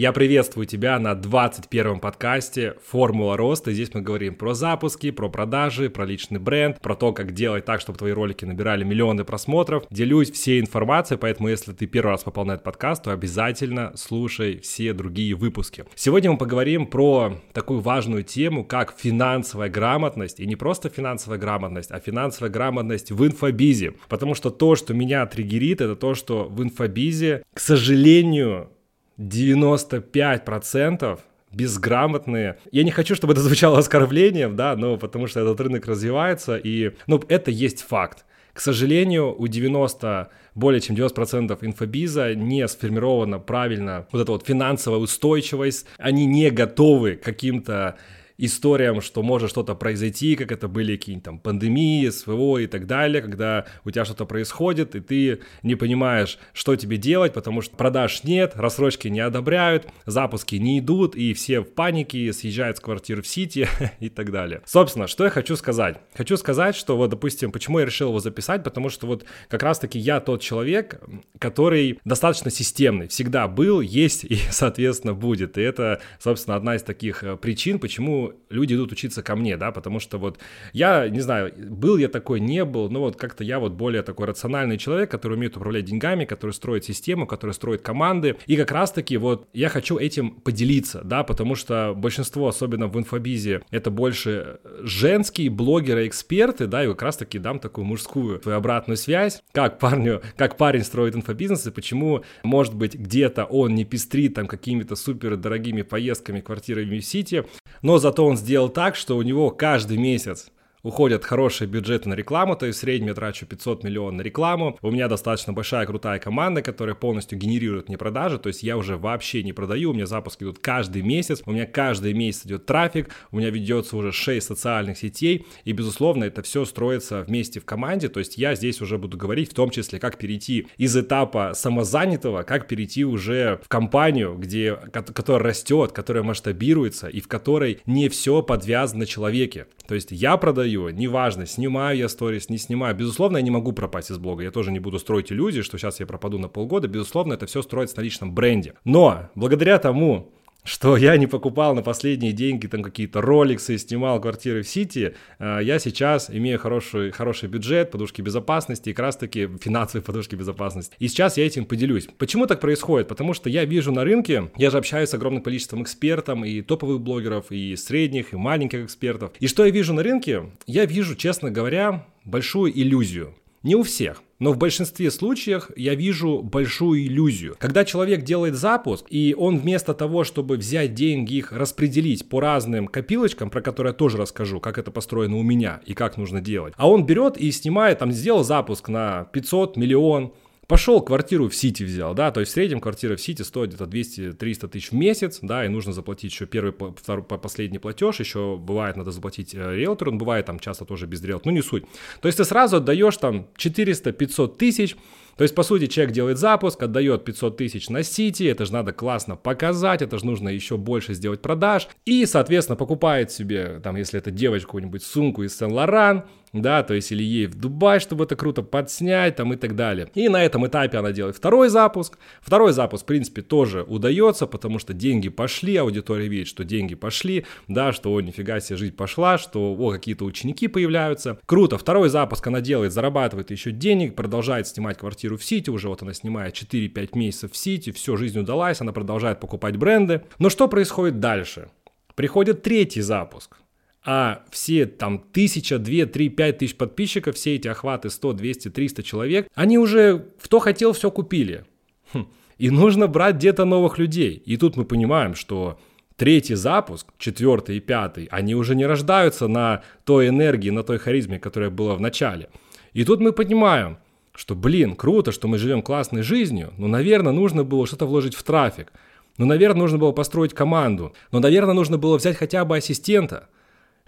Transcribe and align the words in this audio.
Я 0.00 0.12
приветствую 0.12 0.64
тебя 0.64 0.98
на 0.98 1.12
21-м 1.12 2.00
подкасте 2.00 2.74
«Формула 2.86 3.36
роста». 3.36 3.70
Здесь 3.70 3.92
мы 3.92 4.00
говорим 4.00 4.34
про 4.34 4.54
запуски, 4.54 5.10
про 5.10 5.28
продажи, 5.28 5.90
про 5.90 6.06
личный 6.06 6.38
бренд, 6.38 6.80
про 6.80 6.94
то, 6.94 7.12
как 7.12 7.32
делать 7.32 7.66
так, 7.66 7.82
чтобы 7.82 7.98
твои 7.98 8.12
ролики 8.12 8.46
набирали 8.46 8.82
миллионы 8.82 9.24
просмотров. 9.24 9.84
Делюсь 9.90 10.30
всей 10.30 10.58
информацией, 10.58 11.18
поэтому 11.20 11.50
если 11.50 11.72
ты 11.72 11.84
первый 11.84 12.12
раз 12.12 12.22
попал 12.22 12.46
на 12.46 12.52
этот 12.52 12.64
подкаст, 12.64 13.02
то 13.02 13.12
обязательно 13.12 13.92
слушай 13.94 14.60
все 14.60 14.94
другие 14.94 15.34
выпуски. 15.34 15.84
Сегодня 15.96 16.30
мы 16.32 16.38
поговорим 16.38 16.86
про 16.86 17.36
такую 17.52 17.80
важную 17.80 18.22
тему, 18.22 18.64
как 18.64 18.94
финансовая 18.98 19.68
грамотность. 19.68 20.40
И 20.40 20.46
не 20.46 20.56
просто 20.56 20.88
финансовая 20.88 21.36
грамотность, 21.36 21.90
а 21.90 22.00
финансовая 22.00 22.50
грамотность 22.50 23.10
в 23.10 23.26
инфобизе. 23.26 23.92
Потому 24.08 24.34
что 24.34 24.48
то, 24.48 24.76
что 24.76 24.94
меня 24.94 25.26
триггерит, 25.26 25.82
это 25.82 25.94
то, 25.94 26.14
что 26.14 26.44
в 26.44 26.62
инфобизе, 26.62 27.42
к 27.52 27.60
сожалению, 27.60 28.70
95% 29.18 31.20
безграмотные. 31.52 32.58
Я 32.70 32.84
не 32.84 32.90
хочу, 32.90 33.14
чтобы 33.14 33.32
это 33.32 33.42
звучало 33.42 33.78
оскорблением, 33.78 34.56
да, 34.56 34.76
но 34.76 34.96
потому 34.96 35.26
что 35.26 35.40
этот 35.40 35.60
рынок 35.60 35.86
развивается, 35.86 36.56
и, 36.56 36.92
ну, 37.06 37.20
это 37.28 37.50
есть 37.50 37.82
факт. 37.82 38.24
К 38.52 38.60
сожалению, 38.60 39.34
у 39.40 39.46
90, 39.46 40.30
более 40.54 40.80
чем 40.80 40.96
90% 40.96 41.56
инфобиза 41.62 42.34
не 42.34 42.66
сформирована 42.66 43.38
правильно 43.38 44.06
вот 44.10 44.22
эта 44.22 44.32
вот 44.32 44.46
финансовая 44.46 44.98
устойчивость, 44.98 45.86
они 45.98 46.26
не 46.26 46.50
готовы 46.50 47.16
к 47.16 47.22
каким-то 47.22 47.96
историям, 48.44 49.00
что 49.00 49.22
может 49.22 49.50
что-то 49.50 49.74
произойти, 49.74 50.36
как 50.36 50.52
это 50.52 50.68
были 50.68 50.96
какие-нибудь 50.96 51.24
там 51.24 51.38
пандемии, 51.38 52.08
СВО 52.08 52.58
и 52.58 52.66
так 52.66 52.86
далее, 52.86 53.22
когда 53.22 53.66
у 53.84 53.90
тебя 53.90 54.04
что-то 54.04 54.24
происходит, 54.24 54.94
и 54.94 55.00
ты 55.00 55.40
не 55.62 55.74
понимаешь, 55.74 56.38
что 56.52 56.76
тебе 56.76 56.96
делать, 56.96 57.32
потому 57.32 57.60
что 57.60 57.76
продаж 57.76 58.24
нет, 58.24 58.52
рассрочки 58.56 59.08
не 59.08 59.20
одобряют, 59.20 59.86
запуски 60.06 60.56
не 60.56 60.78
идут, 60.78 61.16
и 61.16 61.34
все 61.34 61.60
в 61.60 61.72
панике, 61.72 62.32
съезжают 62.32 62.78
с 62.78 62.80
квартир 62.80 63.22
в 63.22 63.26
Сити 63.26 63.68
и 64.00 64.08
так 64.08 64.30
далее. 64.32 64.62
Собственно, 64.66 65.06
что 65.06 65.24
я 65.24 65.30
хочу 65.30 65.56
сказать? 65.56 65.98
Хочу 66.14 66.36
сказать, 66.36 66.76
что 66.76 66.96
вот, 66.96 67.10
допустим, 67.10 67.52
почему 67.52 67.78
я 67.78 67.84
решил 67.84 68.08
его 68.08 68.20
записать, 68.20 68.64
потому 68.64 68.88
что 68.88 69.06
вот 69.06 69.24
как 69.48 69.62
раз-таки 69.62 69.98
я 69.98 70.20
тот 70.20 70.40
человек, 70.40 71.00
который 71.38 71.98
достаточно 72.04 72.50
системный, 72.50 73.08
всегда 73.08 73.48
был, 73.48 73.80
есть 73.80 74.24
и, 74.24 74.36
соответственно, 74.50 75.14
будет. 75.14 75.58
И 75.58 75.62
это, 75.62 76.00
собственно, 76.18 76.56
одна 76.56 76.76
из 76.76 76.82
таких 76.82 77.22
э, 77.22 77.36
причин, 77.36 77.78
почему 77.78 78.29
люди 78.48 78.74
идут 78.74 78.92
учиться 78.92 79.22
ко 79.22 79.36
мне, 79.36 79.56
да, 79.56 79.72
потому 79.72 80.00
что 80.00 80.18
вот 80.18 80.38
я, 80.72 81.08
не 81.08 81.20
знаю, 81.20 81.52
был 81.56 81.96
я 81.96 82.08
такой, 82.08 82.40
не 82.40 82.64
был, 82.64 82.90
но 82.90 83.00
вот 83.00 83.16
как-то 83.16 83.44
я 83.44 83.58
вот 83.58 83.72
более 83.72 84.02
такой 84.02 84.26
рациональный 84.26 84.78
человек, 84.78 85.10
который 85.10 85.36
умеет 85.36 85.56
управлять 85.56 85.84
деньгами, 85.84 86.24
который 86.24 86.52
строит 86.52 86.84
систему, 86.84 87.26
который 87.26 87.52
строит 87.52 87.82
команды, 87.82 88.36
и 88.46 88.56
как 88.56 88.70
раз-таки 88.70 89.16
вот 89.16 89.48
я 89.52 89.68
хочу 89.68 89.98
этим 89.98 90.30
поделиться, 90.30 91.02
да, 91.04 91.22
потому 91.22 91.54
что 91.54 91.94
большинство, 91.96 92.48
особенно 92.48 92.86
в 92.86 92.98
инфобизе, 92.98 93.62
это 93.70 93.90
больше 93.90 94.60
женские 94.82 95.50
блогеры, 95.50 96.06
эксперты, 96.06 96.66
да, 96.66 96.84
и 96.84 96.88
как 96.88 97.02
раз-таки 97.02 97.38
дам 97.38 97.58
такую 97.58 97.84
мужскую 97.84 98.40
свою 98.42 98.58
обратную 98.58 98.96
связь, 98.96 99.42
как 99.52 99.78
парню, 99.78 100.22
как 100.36 100.56
парень 100.56 100.84
строит 100.84 101.14
инфобизнес, 101.14 101.66
и 101.66 101.70
почему, 101.70 102.22
может 102.42 102.74
быть, 102.74 102.94
где-то 102.94 103.44
он 103.44 103.74
не 103.74 103.84
пестрит 103.84 104.34
там 104.34 104.46
какими-то 104.46 104.96
супер 104.96 105.36
дорогими 105.36 105.82
поездками, 105.82 106.40
квартирами 106.40 106.98
в 106.98 107.04
Сити, 107.04 107.44
но 107.82 107.98
зато 107.98 108.19
он 108.26 108.36
сделал 108.36 108.68
так, 108.68 108.96
что 108.96 109.16
у 109.16 109.22
него 109.22 109.50
каждый 109.50 109.98
месяц 109.98 110.50
уходят 110.82 111.24
хорошие 111.24 111.68
бюджеты 111.68 112.08
на 112.08 112.14
рекламу, 112.14 112.56
то 112.56 112.66
есть 112.66 112.78
в 112.78 112.80
среднем 112.80 113.08
я 113.08 113.14
трачу 113.14 113.46
500 113.46 113.84
миллионов 113.84 114.18
на 114.18 114.22
рекламу. 114.22 114.78
У 114.82 114.90
меня 114.90 115.08
достаточно 115.08 115.52
большая 115.52 115.86
крутая 115.86 116.18
команда, 116.18 116.62
которая 116.62 116.94
полностью 116.94 117.38
генерирует 117.38 117.88
мне 117.88 117.98
продажи, 117.98 118.38
то 118.38 118.48
есть 118.48 118.62
я 118.62 118.76
уже 118.76 118.96
вообще 118.96 119.42
не 119.42 119.52
продаю, 119.52 119.90
у 119.90 119.94
меня 119.94 120.06
запуски 120.06 120.44
идут 120.44 120.58
каждый 120.58 121.02
месяц, 121.02 121.42
у 121.46 121.52
меня 121.52 121.66
каждый 121.66 122.12
месяц 122.12 122.46
идет 122.46 122.66
трафик, 122.66 123.10
у 123.30 123.38
меня 123.38 123.50
ведется 123.50 123.96
уже 123.96 124.12
6 124.12 124.46
социальных 124.46 124.98
сетей, 124.98 125.46
и, 125.64 125.72
безусловно, 125.72 126.24
это 126.24 126.42
все 126.42 126.64
строится 126.64 127.22
вместе 127.22 127.60
в 127.60 127.64
команде, 127.64 128.08
то 128.08 128.20
есть 128.20 128.38
я 128.38 128.54
здесь 128.54 128.80
уже 128.80 128.98
буду 128.98 129.16
говорить 129.16 129.50
в 129.50 129.54
том 129.54 129.70
числе, 129.70 129.98
как 129.98 130.18
перейти 130.18 130.66
из 130.76 130.96
этапа 130.96 131.52
самозанятого, 131.54 132.42
как 132.42 132.68
перейти 132.68 133.04
уже 133.04 133.60
в 133.64 133.68
компанию, 133.68 134.36
где, 134.38 134.74
которая 134.74 135.42
растет, 135.42 135.92
которая 135.92 136.22
масштабируется, 136.22 137.08
и 137.08 137.20
в 137.20 137.28
которой 137.28 137.80
не 137.86 138.08
все 138.08 138.42
подвязано 138.42 139.06
человеке. 139.06 139.66
То 139.90 139.96
есть 139.96 140.12
я 140.12 140.36
продаю 140.36 140.90
неважно, 140.90 141.46
снимаю 141.46 141.98
я 141.98 142.08
сторис, 142.08 142.48
не 142.48 142.58
снимаю. 142.58 142.94
Безусловно, 142.94 143.38
я 143.38 143.42
не 143.42 143.50
могу 143.50 143.72
пропасть 143.72 144.12
из 144.12 144.18
блога, 144.18 144.44
я 144.44 144.52
тоже 144.52 144.70
не 144.70 144.78
буду 144.78 145.00
строить 145.00 145.32
иллюзии, 145.32 145.62
что 145.62 145.78
сейчас 145.78 145.98
я 145.98 146.06
пропаду 146.06 146.38
на 146.38 146.46
полгода. 146.46 146.86
Безусловно, 146.86 147.32
это 147.32 147.46
все 147.46 147.60
строится 147.60 147.96
на 147.96 148.02
личном 148.02 148.32
бренде. 148.32 148.74
Но 148.84 149.30
благодаря 149.34 149.80
тому, 149.80 150.32
что 150.64 150.96
я 150.96 151.16
не 151.16 151.26
покупал 151.26 151.74
на 151.74 151.82
последние 151.82 152.32
деньги 152.32 152.66
там 152.66 152.82
какие-то 152.82 153.20
роликсы, 153.20 153.78
снимал 153.78 154.20
квартиры 154.20 154.62
в 154.62 154.68
Сити, 154.68 155.14
э, 155.38 155.60
я 155.62 155.78
сейчас 155.78 156.30
имею 156.30 156.58
хороший, 156.58 157.10
хороший 157.10 157.48
бюджет, 157.48 157.90
подушки 157.90 158.22
безопасности, 158.22 158.90
и 158.90 158.92
как 158.92 159.06
раз 159.06 159.16
таки 159.16 159.48
финансовые 159.60 160.04
подушки 160.04 160.34
безопасности. 160.34 160.94
И 160.98 161.08
сейчас 161.08 161.36
я 161.36 161.46
этим 161.46 161.64
поделюсь. 161.64 162.08
Почему 162.18 162.46
так 162.46 162.60
происходит? 162.60 163.08
Потому 163.08 163.34
что 163.34 163.48
я 163.48 163.64
вижу 163.64 163.92
на 163.92 164.04
рынке, 164.04 164.50
я 164.56 164.70
же 164.70 164.78
общаюсь 164.78 165.10
с 165.10 165.14
огромным 165.14 165.42
количеством 165.42 165.82
экспертов, 165.82 166.44
и 166.44 166.62
топовых 166.62 167.00
блогеров, 167.00 167.50
и 167.50 167.74
средних, 167.76 168.32
и 168.32 168.36
маленьких 168.36 168.84
экспертов. 168.84 169.32
И 169.40 169.46
что 169.46 169.64
я 169.64 169.70
вижу 169.70 169.94
на 169.94 170.02
рынке? 170.02 170.50
Я 170.66 170.84
вижу, 170.84 171.16
честно 171.16 171.50
говоря, 171.50 172.06
большую 172.24 172.78
иллюзию. 172.78 173.34
Не 173.62 173.74
у 173.74 173.82
всех. 173.82 174.22
Но 174.40 174.52
в 174.52 174.58
большинстве 174.58 175.10
случаев 175.10 175.70
я 175.76 175.94
вижу 175.94 176.42
большую 176.42 177.06
иллюзию. 177.06 177.56
Когда 177.58 177.84
человек 177.84 178.24
делает 178.24 178.54
запуск, 178.54 179.04
и 179.10 179.34
он 179.38 179.58
вместо 179.58 179.92
того, 179.92 180.24
чтобы 180.24 180.56
взять 180.56 180.94
деньги, 180.94 181.34
их 181.34 181.52
распределить 181.52 182.28
по 182.28 182.40
разным 182.40 182.88
копилочкам, 182.88 183.50
про 183.50 183.60
которые 183.60 183.90
я 183.90 183.94
тоже 183.94 184.16
расскажу, 184.16 184.58
как 184.58 184.78
это 184.78 184.90
построено 184.90 185.36
у 185.36 185.42
меня 185.42 185.80
и 185.84 185.92
как 185.92 186.16
нужно 186.16 186.40
делать, 186.40 186.72
а 186.78 186.88
он 186.88 187.04
берет 187.04 187.36
и 187.36 187.52
снимает, 187.52 187.98
там, 187.98 188.10
сделал 188.12 188.42
запуск 188.42 188.88
на 188.88 189.24
500, 189.32 189.76
миллион, 189.76 190.32
Пошел, 190.70 191.02
квартиру 191.02 191.48
в 191.48 191.54
Сити 191.56 191.82
взял, 191.82 192.14
да, 192.14 192.30
то 192.30 192.38
есть 192.38 192.52
в 192.52 192.54
среднем 192.54 192.80
квартира 192.80 193.16
в 193.16 193.20
Сити 193.20 193.42
стоит 193.42 193.70
где-то 193.70 193.86
200-300 193.86 194.68
тысяч 194.68 194.92
в 194.92 194.94
месяц, 194.94 195.40
да, 195.42 195.64
и 195.64 195.68
нужно 195.68 195.92
заплатить 195.92 196.30
еще 196.30 196.46
первый, 196.46 196.72
второй, 196.96 197.24
последний 197.24 197.80
платеж, 197.80 198.20
еще 198.20 198.56
бывает 198.56 198.96
надо 198.96 199.10
заплатить 199.10 199.52
э, 199.52 199.74
риэлтору, 199.74 200.12
он 200.12 200.18
бывает 200.18 200.46
там 200.46 200.60
часто 200.60 200.84
тоже 200.84 201.06
без 201.06 201.24
риэлтора, 201.24 201.50
ну 201.50 201.56
не 201.56 201.62
суть. 201.62 201.86
То 202.20 202.28
есть 202.28 202.38
ты 202.38 202.44
сразу 202.44 202.76
отдаешь 202.76 203.16
там 203.16 203.48
400-500 203.58 204.56
тысяч, 204.58 204.96
то 205.36 205.42
есть, 205.42 205.54
по 205.54 205.62
сути, 205.62 205.86
человек 205.86 206.12
делает 206.12 206.38
запуск, 206.38 206.82
отдает 206.82 207.24
500 207.24 207.56
тысяч 207.56 207.88
на 207.88 208.02
Сити, 208.02 208.44
это 208.44 208.66
же 208.66 208.72
надо 208.72 208.92
классно 208.92 209.36
показать, 209.36 210.02
это 210.02 210.18
же 210.18 210.26
нужно 210.26 210.50
еще 210.50 210.76
больше 210.76 211.14
сделать 211.14 211.40
продаж, 211.40 211.88
и, 212.04 212.26
соответственно, 212.26 212.76
покупает 212.76 213.32
себе, 213.32 213.80
там, 213.82 213.96
если 213.96 214.18
это 214.18 214.30
девочка, 214.30 214.66
какую-нибудь 214.66 215.02
сумку 215.02 215.42
из 215.42 215.56
Сен-Лоран, 215.56 216.26
да, 216.52 216.82
то 216.82 216.94
есть 216.94 217.12
или 217.12 217.22
ей 217.22 217.46
в 217.46 217.54
Дубай, 217.54 218.00
чтобы 218.00 218.24
это 218.24 218.34
круто 218.34 218.62
подснять, 218.62 219.36
там 219.36 219.52
и 219.52 219.56
так 219.56 219.76
далее. 219.76 220.08
И 220.14 220.28
на 220.28 220.42
этом 220.44 220.66
этапе 220.66 220.98
она 220.98 221.12
делает 221.12 221.36
второй 221.36 221.68
запуск. 221.68 222.18
Второй 222.40 222.72
запуск, 222.72 223.04
в 223.04 223.06
принципе, 223.06 223.42
тоже 223.42 223.82
удается, 223.82 224.46
потому 224.46 224.78
что 224.78 224.92
деньги 224.92 225.28
пошли, 225.28 225.76
аудитория 225.76 226.28
видит, 226.28 226.48
что 226.48 226.64
деньги 226.64 226.94
пошли, 226.94 227.46
да, 227.68 227.92
что, 227.92 228.12
о, 228.12 228.20
нифига 228.20 228.58
себе, 228.60 228.76
жизнь 228.76 228.96
пошла, 228.96 229.38
что, 229.38 229.74
о, 229.74 229.92
какие-то 229.92 230.24
ученики 230.24 230.66
появляются. 230.66 231.38
Круто, 231.46 231.78
второй 231.78 232.08
запуск 232.08 232.46
она 232.46 232.60
делает, 232.60 232.92
зарабатывает 232.92 233.50
еще 233.50 233.70
денег, 233.70 234.16
продолжает 234.16 234.66
снимать 234.66 234.98
квартиру 234.98 235.36
в 235.36 235.44
Сити, 235.44 235.70
уже 235.70 235.88
вот 235.88 236.02
она 236.02 236.14
снимает 236.14 236.54
4-5 236.54 237.10
месяцев 237.14 237.52
в 237.52 237.56
Сити, 237.56 237.92
все, 237.92 238.16
жизнь 238.16 238.38
удалась, 238.38 238.80
она 238.80 238.92
продолжает 238.92 239.38
покупать 239.38 239.76
бренды. 239.76 240.22
Но 240.38 240.50
что 240.50 240.66
происходит 240.68 241.20
дальше? 241.20 241.70
Приходит 242.16 242.62
третий 242.62 243.02
запуск 243.02 243.56
а 244.04 244.42
все 244.50 244.86
там 244.86 245.18
тысяча, 245.18 245.78
две, 245.78 246.06
три, 246.06 246.30
пять 246.30 246.58
тысяч 246.58 246.76
подписчиков, 246.76 247.36
все 247.36 247.56
эти 247.56 247.68
охваты 247.68 248.08
100, 248.10 248.32
200, 248.32 248.70
300 248.70 249.02
человек, 249.02 249.48
они 249.54 249.78
уже 249.78 250.26
кто 250.42 250.58
хотел, 250.58 250.92
все 250.92 251.10
купили. 251.10 251.64
Хм. 252.12 252.26
И 252.58 252.70
нужно 252.70 253.06
брать 253.08 253.36
где-то 253.36 253.64
новых 253.64 253.98
людей. 253.98 254.42
И 254.44 254.56
тут 254.56 254.76
мы 254.76 254.84
понимаем, 254.84 255.34
что 255.34 255.78
третий 256.16 256.54
запуск, 256.54 257.08
четвертый 257.18 257.76
и 257.76 257.80
пятый, 257.80 258.26
они 258.30 258.54
уже 258.54 258.74
не 258.74 258.86
рождаются 258.86 259.48
на 259.48 259.82
той 260.04 260.28
энергии, 260.28 260.70
на 260.70 260.82
той 260.82 260.98
харизме, 260.98 261.38
которая 261.38 261.70
была 261.70 261.94
в 261.94 262.00
начале. 262.00 262.48
И 262.92 263.04
тут 263.04 263.20
мы 263.20 263.32
понимаем, 263.32 263.98
что, 264.34 264.54
блин, 264.54 264.96
круто, 264.96 265.32
что 265.32 265.46
мы 265.46 265.58
живем 265.58 265.82
классной 265.82 266.22
жизнью, 266.22 266.72
но, 266.78 266.88
наверное, 266.88 267.32
нужно 267.32 267.64
было 267.64 267.86
что-то 267.86 268.06
вложить 268.06 268.34
в 268.34 268.42
трафик. 268.42 268.92
Ну, 269.36 269.44
наверное, 269.44 269.80
нужно 269.80 269.98
было 269.98 270.12
построить 270.12 270.54
команду. 270.54 271.14
Но, 271.32 271.40
наверное, 271.40 271.74
нужно 271.74 271.98
было 271.98 272.16
взять 272.16 272.38
хотя 272.38 272.64
бы 272.64 272.78
ассистента– 272.78 273.48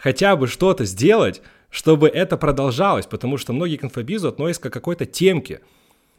хотя 0.02 0.34
бы 0.34 0.48
что-то 0.48 0.84
сделать, 0.84 1.42
чтобы 1.70 2.08
это 2.08 2.36
продолжалось, 2.36 3.06
потому 3.06 3.38
что 3.38 3.52
многие 3.52 3.76
к 3.76 3.84
инфобизу 3.84 4.28
относятся 4.28 4.68
к 4.68 4.72
какой-то 4.72 5.06
темке. 5.06 5.60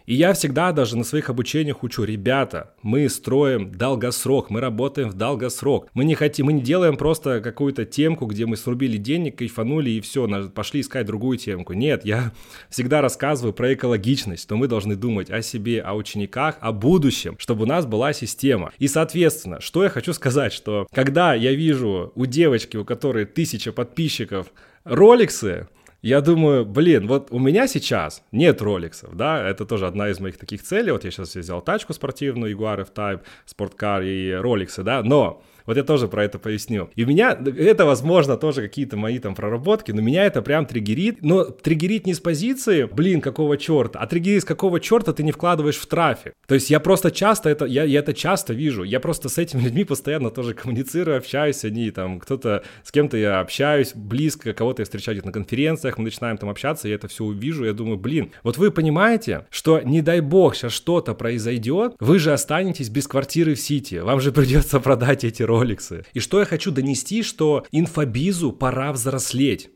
И 0.06 0.16
я 0.16 0.34
всегда 0.34 0.72
даже 0.72 0.98
на 0.98 1.04
своих 1.04 1.30
обучениях 1.30 1.84
учу, 1.84 2.04
ребята, 2.04 2.74
мы 2.82 3.08
строим 3.08 3.72
долгосрок, 3.72 4.50
мы 4.50 4.60
работаем 4.60 5.10
в 5.10 5.14
долгосрок. 5.14 5.88
Мы 5.94 6.04
не 6.04 6.16
хотим, 6.16 6.48
мы 6.48 6.54
не 6.54 6.62
делаем 6.62 6.98
просто 6.98 7.40
какую-то 7.40 7.86
темку, 7.86 8.26
где 8.26 8.46
мы 8.46 8.58
срубили 8.58 8.98
денег, 8.98 9.38
кайфанули 9.38 9.92
и 9.92 10.02
все, 10.02 10.28
пошли 10.50 10.82
искать 10.82 11.06
другую 11.06 11.38
темку. 11.38 11.74
Нет, 11.74 12.04
я 12.06 12.34
всегда 12.70 13.02
рассказываю 13.02 13.54
про 13.54 13.74
экологичность, 13.74 14.44
что 14.44 14.58
мы 14.58 14.68
должны 14.68 14.96
думать 14.96 15.30
о 15.30 15.42
себе, 15.42 15.82
о 15.82 15.94
учениках, 15.94 16.58
о 16.60 16.72
будущем, 16.72 17.36
чтобы 17.40 17.64
у 17.64 17.68
нас 17.68 17.86
была 17.86 18.14
система. 18.14 18.72
И, 18.80 18.88
соответственно, 18.88 19.62
что 19.62 19.84
я 19.84 19.90
хочу 19.90 20.14
сказать, 20.14 20.52
что 20.52 20.88
когда 20.92 21.34
я 21.34 21.54
вижу 21.54 22.12
у 22.16 22.26
девочки, 22.26 22.78
у 22.78 22.86
которой 22.86 23.26
тысяча 23.26 23.72
подписчиков, 23.72 24.48
роликсы, 24.84 25.68
я 26.04 26.20
думаю, 26.20 26.66
блин, 26.66 27.08
вот 27.08 27.30
у 27.32 27.40
меня 27.40 27.66
сейчас 27.66 28.24
нет 28.34 28.62
роликсов, 28.62 29.16
да, 29.16 29.50
это 29.50 29.66
тоже 29.66 29.88
одна 29.88 30.10
из 30.10 30.20
моих 30.20 30.38
таких 30.38 30.62
целей. 30.62 30.92
Вот 30.92 31.06
я 31.06 31.12
сейчас 31.12 31.34
взял 31.34 31.62
тачку 31.62 31.94
спортивную, 31.94 32.56
Jaguar 32.56 32.82
F-Type, 32.82 33.22
спорткар 33.46 34.04
и 34.04 34.34
роликсы, 34.34 34.84
да, 34.84 35.02
но 35.02 35.42
вот 35.66 35.78
я 35.78 35.84
тоже 35.84 36.08
про 36.08 36.24
это 36.24 36.40
поясню. 36.40 36.90
И 36.96 37.04
у 37.04 37.08
меня, 37.08 37.38
это, 37.58 37.86
возможно, 37.86 38.38
тоже 38.38 38.62
какие-то 38.62 38.98
мои 38.98 39.20
там 39.20 39.36
проработки, 39.36 39.92
но 39.92 40.02
меня 40.02 40.26
это 40.26 40.42
прям 40.42 40.66
триггерит. 40.66 41.22
Но 41.22 41.46
триггерит 41.46 42.06
не 42.06 42.14
с 42.14 42.20
позиции, 42.20 42.84
блин, 42.84 43.22
какого 43.22 43.58
черта, 43.58 44.00
а 44.00 44.08
триггерит 44.08 44.44
с 44.44 44.46
какого 44.46 44.80
черта 44.80 45.14
ты 45.14 45.24
не 45.24 45.32
вкладываешь 45.32 45.78
в 45.78 45.86
трафик. 45.86 46.34
То 46.48 46.56
есть 46.56 46.70
я 46.70 46.80
просто 46.80 47.12
часто 47.12 47.50
это, 47.50 47.66
я, 47.66 47.84
я 47.84 48.00
это 48.00 48.14
часто 48.14 48.54
вижу. 48.54 48.84
Я 48.84 49.00
просто 49.00 49.30
с 49.30 49.38
этими 49.38 49.62
людьми 49.62 49.84
постоянно 49.84 50.30
тоже 50.30 50.54
коммуницирую, 50.54 51.18
общаюсь, 51.18 51.64
они 51.64 51.92
там, 51.92 52.20
кто-то, 52.20 52.64
с 52.84 52.92
кем-то 52.92 53.18
я 53.18 53.40
общаюсь 53.40 53.94
близко, 53.96 54.54
кого-то 54.54 54.82
я 54.82 54.86
встречаю 54.86 55.14
на 55.24 55.32
конференциях, 55.32 55.98
мы 55.98 56.06
начинаем 56.06 56.38
там 56.38 56.50
общаться, 56.50 56.88
я 56.88 56.96
это 56.96 57.08
все 57.08 57.24
увижу, 57.24 57.66
я 57.66 57.74
думаю, 57.74 57.98
блин, 57.98 58.32
вот 58.44 58.58
вы 58.58 58.72
понимаете, 58.72 59.46
что 59.50 59.80
не 59.82 60.02
дай 60.02 60.22
бог 60.22 60.56
сейчас 60.56 60.74
что-то 60.74 61.14
произойдет, 61.14 61.94
вы 62.00 62.20
же 62.20 62.34
останетесь 62.34 62.90
без 62.90 63.08
квартиры 63.08 63.56
в 63.56 63.60
Сити, 63.60 63.96
вам 63.96 64.20
же 64.20 64.32
придется 64.32 64.80
продать 64.80 65.24
эти 65.24 65.44
роликсы. 65.54 66.06
И 66.14 66.20
что 66.20 66.40
я 66.40 66.46
хочу 66.46 66.72
донести, 66.72 67.24
что 67.24 67.66
инфобизу 67.72 68.52
пора 68.52 68.92
взрослеть. 68.92 69.70